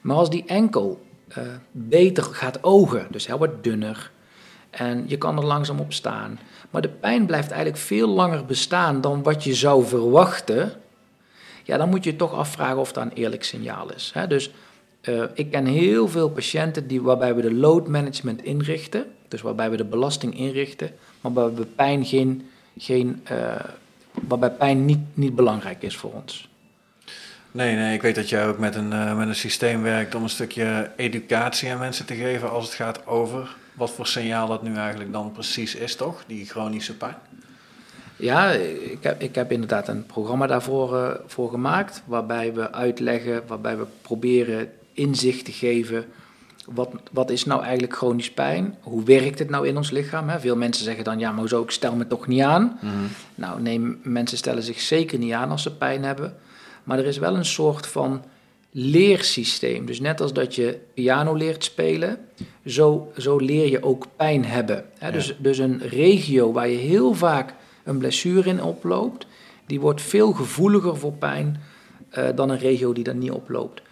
[0.00, 1.02] Maar als die enkel
[1.38, 4.10] uh, beter gaat ogen, dus hij wordt dunner
[4.70, 6.38] en je kan er langzaam op staan,
[6.70, 10.72] maar de pijn blijft eigenlijk veel langer bestaan dan wat je zou verwachten,
[11.62, 14.10] ja, dan moet je je toch afvragen of dat een eerlijk signaal is.
[14.14, 14.26] Hè?
[14.26, 14.50] Dus
[15.02, 19.70] uh, ik ken heel veel patiënten die, waarbij we de load management inrichten, dus waarbij
[19.70, 20.90] we de belasting inrichten,
[21.20, 22.48] maar waarbij we pijn geen,
[22.78, 23.22] geen
[24.28, 26.48] waarbij pijn niet, niet belangrijk is voor ons.
[27.50, 30.22] Nee, nee, ik weet dat jij ook met een, uh, met een systeem werkt om
[30.22, 34.62] een stukje educatie aan mensen te geven als het gaat over wat voor signaal dat
[34.62, 36.24] nu eigenlijk dan precies is, toch?
[36.26, 37.16] Die chronische pijn.
[38.16, 43.42] Ja, ik heb, ik heb inderdaad een programma daarvoor uh, voor gemaakt, waarbij we uitleggen,
[43.46, 46.04] waarbij we proberen inzicht te geven.
[46.70, 48.76] Wat, wat is nou eigenlijk chronisch pijn?
[48.80, 50.28] Hoe werkt het nou in ons lichaam?
[50.28, 50.40] Hè?
[50.40, 52.78] Veel mensen zeggen dan, ja, maar hoezo, ik stel me toch niet aan.
[52.80, 53.08] Mm-hmm.
[53.34, 56.36] Nou, nee, mensen stellen zich zeker niet aan als ze pijn hebben.
[56.84, 58.24] Maar er is wel een soort van
[58.70, 59.86] leersysteem.
[59.86, 62.18] Dus net als dat je piano leert spelen,
[62.66, 64.84] zo, zo leer je ook pijn hebben.
[64.98, 65.06] Hè?
[65.06, 65.12] Ja.
[65.12, 67.54] Dus, dus een regio waar je heel vaak
[67.84, 69.26] een blessure in oploopt,
[69.66, 71.60] die wordt veel gevoeliger voor pijn
[72.18, 73.82] uh, dan een regio die dat niet oploopt.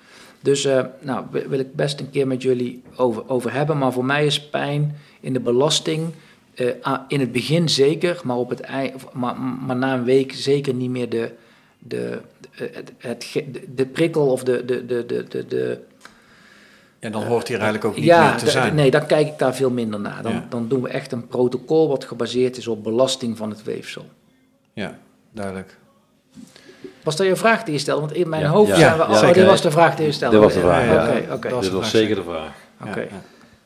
[0.42, 3.78] Dus uh, nou, wil ik best een keer met jullie over, over hebben.
[3.78, 6.12] Maar voor mij is pijn in de belasting
[6.54, 8.66] uh, in het begin zeker, maar, op het
[9.12, 11.32] maar, maar na een week zeker niet meer de,
[11.78, 12.20] de,
[12.50, 13.26] het, het,
[13.74, 14.64] de, prikkel of de.
[14.64, 15.78] de, de, de, de, de
[16.98, 18.74] en dan hoort hier eigenlijk ook niet ja, meer te zijn.
[18.74, 20.22] Nee, dan kijk ik daar veel minder naar.
[20.22, 20.46] Dan, Ja.
[20.48, 24.06] dan doen we echt een protocol wat gebaseerd is op belasting van het weefsel.
[24.72, 24.98] Ja,
[25.30, 25.78] duidelijk.
[27.02, 28.00] Was dat je vraag die je stelde?
[28.00, 28.98] Want in mijn Ja, hoofd ja, zijn we...
[28.98, 30.36] ja, oh, dit was de vraag die je stelde.
[30.36, 31.36] Dit was de vraag, Oké, ja.
[31.36, 32.52] Dat was Dit de was zeker de vraag.
[32.86, 33.08] oké.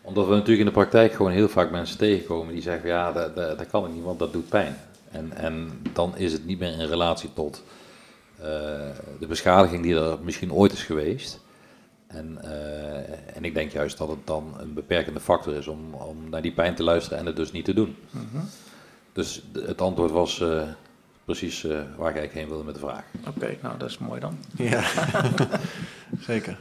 [0.02, 3.36] Omdat we natuurlijk in de praktijk gewoon heel vaak mensen tegenkomen die zeggen, ja, dat,
[3.36, 4.76] dat, dat kan ik niet, want dat doet pijn.
[5.10, 7.62] En, en dan is het niet meer in relatie tot
[8.40, 8.44] uh,
[9.20, 11.40] de beschadiging die er misschien ooit is geweest.
[12.06, 16.28] En, uh, en ik denk juist dat het dan een beperkende factor is om, om
[16.30, 17.96] naar die pijn te luisteren en het dus niet te doen.
[18.10, 18.44] Mhm.
[19.12, 20.62] Dus het antwoord was uh,
[21.26, 23.04] precies waar ik eigenlijk heen wilde met de vraag.
[23.26, 24.38] Oké, nou dat is mooi dan.
[24.56, 24.82] Ja,
[26.30, 26.58] zeker.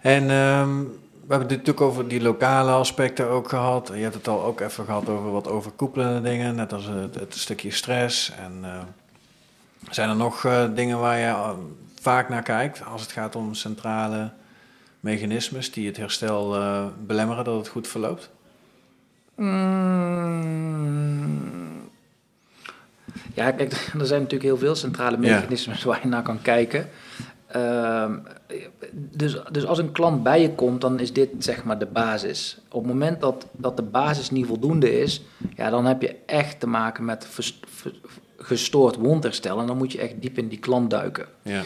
[0.00, 0.82] En um,
[1.30, 3.90] we hebben het natuurlijk over die lokale aspecten ook gehad.
[3.94, 7.34] Je hebt het al ook even gehad over wat overkoepelende dingen, net als het, het
[7.34, 8.30] stukje stress.
[8.30, 8.78] En uh,
[9.90, 11.50] zijn er nog uh, dingen waar je uh,
[12.00, 14.30] vaak naar kijkt als het gaat om centrale
[15.00, 18.30] mechanismes die het herstel uh, belemmeren dat het goed verloopt?
[19.34, 20.80] Mm.
[23.34, 25.86] Ja, kijk, er zijn natuurlijk heel veel centrale mechanismes ja.
[25.90, 26.88] waar je naar kan kijken.
[27.56, 28.10] Uh,
[28.92, 32.60] dus, dus als een klant bij je komt, dan is dit zeg maar de basis.
[32.68, 35.22] Op het moment dat, dat de basis niet voldoende is,
[35.56, 37.60] ja, dan heb je echt te maken met vers,
[38.36, 39.60] gestoord wondherstel.
[39.60, 41.26] En dan moet je echt diep in die klant duiken.
[41.42, 41.62] Ja.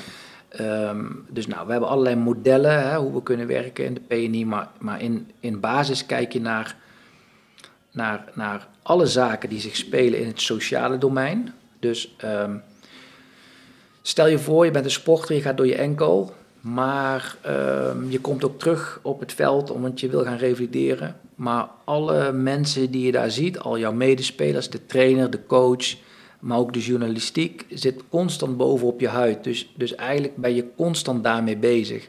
[0.61, 4.45] Um, dus nou, we hebben allerlei modellen hè, hoe we kunnen werken in de PNI,
[4.45, 6.76] maar, maar in, in basis kijk je naar,
[7.95, 11.55] naar, naar alle zaken die zich spelen in het sociale domein.
[11.78, 12.62] Dus um,
[14.03, 18.20] stel je voor, je bent een sporter, je gaat door je enkel, maar um, je
[18.20, 21.16] komt ook terug op het veld omdat je wil gaan revalideren.
[21.34, 25.97] Maar alle mensen die je daar ziet, al jouw medespelers, de trainer, de coach,
[26.40, 29.45] maar ook de journalistiek zit constant bovenop je huid.
[29.45, 32.09] Dus, dus eigenlijk ben je constant daarmee bezig.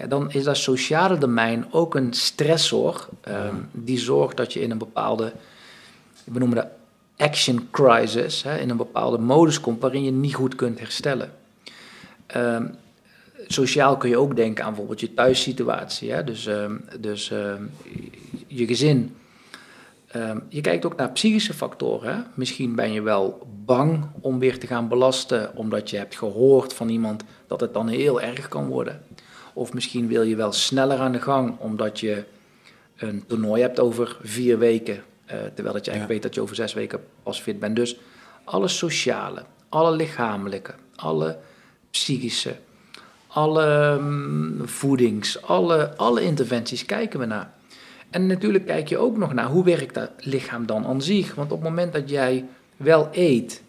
[0.00, 4.70] Ja, dan is dat sociale domein ook een stressor um, die zorgt dat je in
[4.70, 5.32] een bepaalde,
[6.24, 6.66] we noemen dat
[7.16, 11.30] action crisis, hè, in een bepaalde modus komt waarin je niet goed kunt herstellen.
[12.36, 12.74] Um,
[13.46, 16.12] sociaal kun je ook denken aan bijvoorbeeld je thuissituatie.
[16.12, 16.24] Hè?
[16.24, 17.28] Dus, um, dus
[18.46, 19.16] je gezin
[20.10, 22.14] Ehm, je kijkt ook naar psychische factoren.
[22.14, 22.22] Hè?
[22.34, 26.88] Misschien ben je wel bang om weer te gaan belasten, omdat je hebt gehoord van
[26.88, 29.02] iemand dat het dan heel erg kan worden.
[29.54, 32.24] Of misschien wil je wel sneller aan de gang, omdat je
[32.96, 36.54] een toernooi hebt over vier weken, eh, terwijl dat je eigenlijk weet dat je over
[36.54, 37.76] zes weken pas fit bent.
[37.76, 37.96] Dus
[38.44, 41.38] alle sociale, alle lichamelijke, alle
[41.90, 42.56] psychische,
[43.26, 47.52] alle mm, voedings, alle, alle interventies kijken we naar.
[48.10, 51.34] En natuurlijk kijk je ook nog naar hoe werkt dat lichaam dan aan zich.
[51.34, 52.44] Want op het moment dat jij
[52.76, 53.62] wel eet,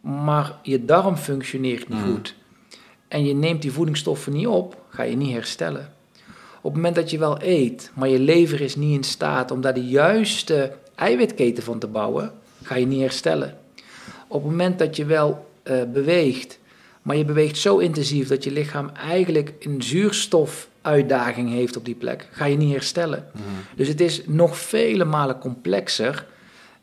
[0.00, 2.14] maar je darm functioneert niet Mm.
[2.14, 2.34] goed
[3.08, 5.92] en je neemt die voedingsstoffen niet op, ga je niet herstellen.
[6.60, 9.60] Op het moment dat je wel eet, maar je lever is niet in staat om
[9.60, 12.32] daar de juiste eiwitketen van te bouwen,
[12.62, 13.56] ga je niet herstellen.
[14.28, 16.58] Op het moment dat je wel eh, beweegt,
[17.02, 22.28] maar je beweegt zo intensief dat je lichaam eigenlijk een zuurstofuitdaging heeft op die plek,
[22.30, 23.26] ga je niet herstellen.
[23.76, 26.26] Dus het is nog vele malen complexer.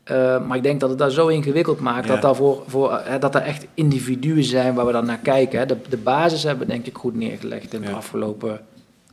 [0.06, 2.12] Eh, maar ik denk dat het daar zo ingewikkeld maakt Ja.
[2.14, 5.60] dat, daarvoor, voor, eh, dat er echt individuen zijn waar we dan naar kijken.
[5.60, 5.66] Hè.
[5.66, 7.94] De, de basis hebben we denk ik goed neergelegd in de Ja.
[7.94, 8.60] afgelopen,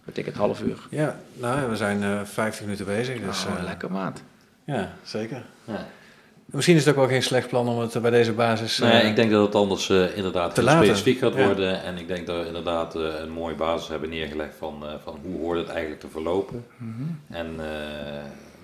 [0.05, 0.79] weet ik het, half uur.
[0.91, 3.47] Ja, nou, we zijn eh 50 minuten bezig, dus...
[3.47, 4.23] oh, eh, lekker maat.
[4.65, 5.45] Ja, zeker.
[5.65, 5.87] Ja.
[6.47, 8.79] Misschien is het ook wel geen slecht plan om het bij deze basis...
[8.79, 11.45] Nee, ik denk dat het anders eh, inderdaad te specifiek gaat Ja.
[11.45, 11.83] worden.
[11.83, 15.41] En ik denk dat we inderdaad een mooie basis hebben neergelegd van, eh, van hoe
[15.41, 16.65] hoort het eigenlijk te verlopen.
[17.31, 17.65] En eh,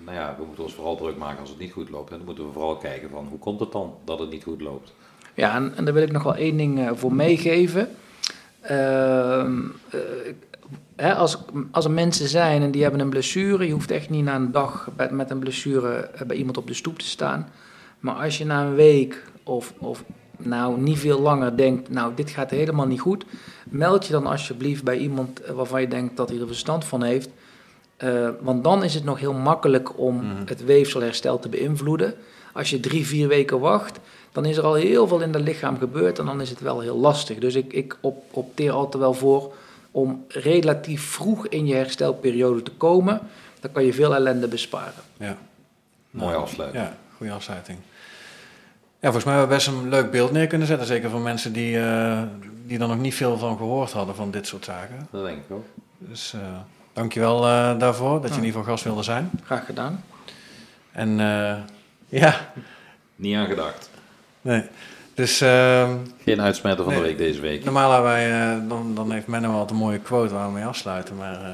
[0.09, 2.11] nou ja, we moeten ons vooral druk maken als het niet goed loopt.
[2.11, 4.61] En dan moeten we vooral kijken van hoe komt het dan dat het niet goed
[4.61, 4.93] loopt.
[5.33, 7.89] Ja, en, en daar wil ik nog wel één ding eh, voor meegeven.
[8.61, 9.59] Ehm,
[10.95, 11.37] eh, als,
[11.71, 14.51] als er mensen zijn en die hebben een blessure, je hoeft echt niet na een
[14.51, 17.49] dag met een blessure eh, bij iemand op de stoep te staan.
[17.99, 20.03] Maar als je na een week of, of
[20.37, 23.25] nou niet veel langer denkt, nou dit gaat helemaal niet goed,
[23.69, 27.29] meld je dan alsjeblieft bij iemand waarvan je denkt dat hij er verstand van heeft.
[27.99, 30.41] Eh, want dan is het nog heel makkelijk om Mhm.
[30.45, 32.13] het weefselherstel te beïnvloeden.
[32.53, 33.99] Als je drie, vier weken wacht,
[34.31, 36.79] dan is er al heel veel in het lichaam gebeurd en dan is het wel
[36.79, 37.37] heel lastig.
[37.37, 39.53] Dus ik, ik op, opteer altijd wel voor
[39.91, 43.19] om relatief vroeg in je herstelperiode te komen.
[43.59, 44.93] Dan kan je veel ellende besparen.
[45.17, 45.37] Ja.
[46.11, 46.81] Mooi Nou, afsluiten.
[46.81, 47.77] Ja, goede afsluiting.
[48.99, 50.87] Ja, volgens mij hebben we best een leuk beeld neer kunnen zetten.
[50.87, 52.21] Zeker voor mensen die, eh,
[52.65, 55.07] die er nog niet veel van gehoord hadden van dit soort zaken.
[55.11, 55.65] Dat denk ik ook.
[55.97, 56.39] Dus eh
[56.99, 59.29] dankjewel eh daarvoor dat je in ieder geval gast wilde zijn.
[59.43, 60.03] Graag gedaan.
[60.91, 61.55] En eh,
[62.21, 62.35] ja,
[63.15, 63.89] Niet aan gedacht.
[64.41, 64.63] nee.
[65.13, 67.63] Dus ehm, Geen uitsmijter van de week deze week.
[67.63, 70.65] normaal hebben wij, eh, dan, dan heeft Menno wel een mooie quote waar we mee
[70.65, 71.15] afsluiten.
[71.15, 71.49] Maar eh,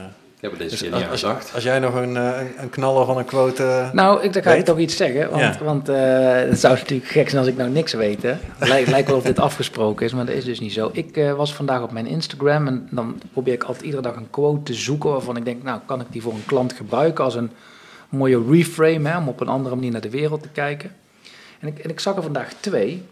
[0.45, 3.17] Ik heb het deze dus als, als, jij nog een, eh, een, een knaller van
[3.17, 3.63] een quote...
[3.63, 5.29] eh, Nou, ik, dan ga ik toch iets zeggen.
[5.29, 5.57] Want, Ja.
[5.63, 5.95] want eh,
[6.33, 8.23] het zou natuurlijk gek zijn als ik nou niks weet.
[8.23, 8.35] Hè.
[8.59, 10.89] Lijkt, lijkt wel of dit afgesproken is, maar dat is dus niet zo.
[10.93, 14.29] Ik eh, was vandaag op mijn Instagram en dan probeer ik altijd iedere dag een
[14.29, 17.35] quote te zoeken waarvan ik denk, nou, kan ik die voor een klant gebruiken als
[17.35, 17.51] een
[18.09, 20.95] mooie reframe, hè, om op een andere manier naar de wereld te kijken.
[21.59, 23.03] En ik, en ik zag er vandaag twee.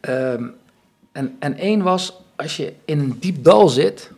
[0.00, 0.44] Ehm,
[1.12, 4.10] en, en één was, als je in een diep dal zit,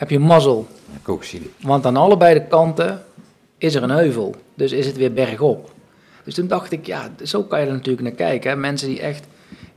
[0.00, 0.66] heb je mazzel.
[1.04, 1.50] Gezien.
[1.60, 3.02] Want aan allebei de kanten
[3.58, 4.34] is er een heuvel.
[4.54, 5.72] Dus is het weer bergop.
[6.24, 8.50] Dus toen dacht ik, ja, zo kan je er natuurlijk naar kijken.
[8.50, 8.56] Hè?
[8.56, 9.26] Mensen die echt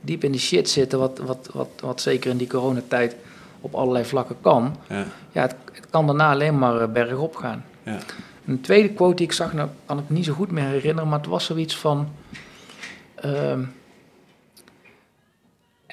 [0.00, 3.16] diep in de shit zitten, wat, wat, wat, wat zeker in die coronatijd
[3.60, 4.76] op allerlei vlakken kan.
[4.88, 7.64] ja, Ja, het, het kan daarna alleen maar eh, bergop gaan.
[7.82, 7.98] ja.
[8.46, 11.18] Een tweede quote die ik zag, nou kan ik niet zo goed meer herinneren, maar
[11.18, 12.08] het was zoiets van...
[13.14, 13.60] ehm,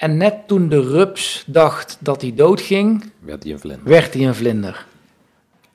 [0.02, 3.84] en net toen de rups dacht dat hij doodging, Werd die een vlinder.
[3.88, 4.86] werd hij een vlinder.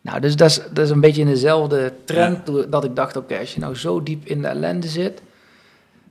[0.00, 3.38] Nou, dus dat is, dat is een beetje in dezelfde trend dat ik dacht, oké,
[3.38, 5.22] als je nou zo diep in de ellende zit,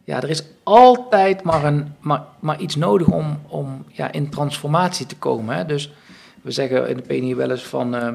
[0.03, 5.05] ja, er is altijd maar, een, maar, maar iets nodig om, om ja, in transformatie
[5.05, 5.55] te komen.
[5.55, 5.66] Hè?
[5.66, 5.93] Dus
[6.41, 8.07] we zeggen in de PNI wel eens van, eh,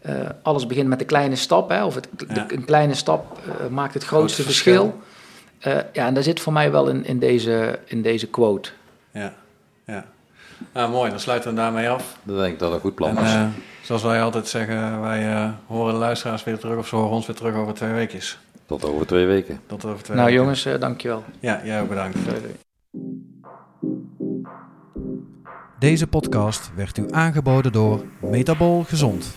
[0.00, 1.84] eh, alles begint met een kleine stap, hè?
[1.84, 2.34] of het, Ja.
[2.46, 5.00] de- een kleine stap eh, maakt het Groot grootste verschil.
[5.60, 5.88] verschil.
[5.92, 8.70] Ja, en daar zit voor mij wel in, in, deze, in deze quote.
[9.12, 9.32] Ja,
[9.86, 10.04] ja.
[10.72, 11.10] Nou, mooi.
[11.10, 12.16] Dan sluiten we daarmee af.
[12.22, 13.34] Dat denk ik dat dat een goed plan En is.
[13.34, 13.46] eh,
[13.82, 17.26] zoals wij altijd zeggen, wij eh, horen de luisteraars weer terug of ze horen ons
[17.26, 18.38] weer terug over twee weekjes.
[18.66, 19.60] Tot over twee weken.
[19.66, 20.42] Tot over twee Nou weken.
[20.42, 21.24] jongens, eh, dankjewel.
[21.40, 22.24] Ja, jij ook bedankt.
[22.24, 22.54] Doei, doei.
[25.78, 29.36] Deze podcast werd u aangeboden door Metabol Gezond.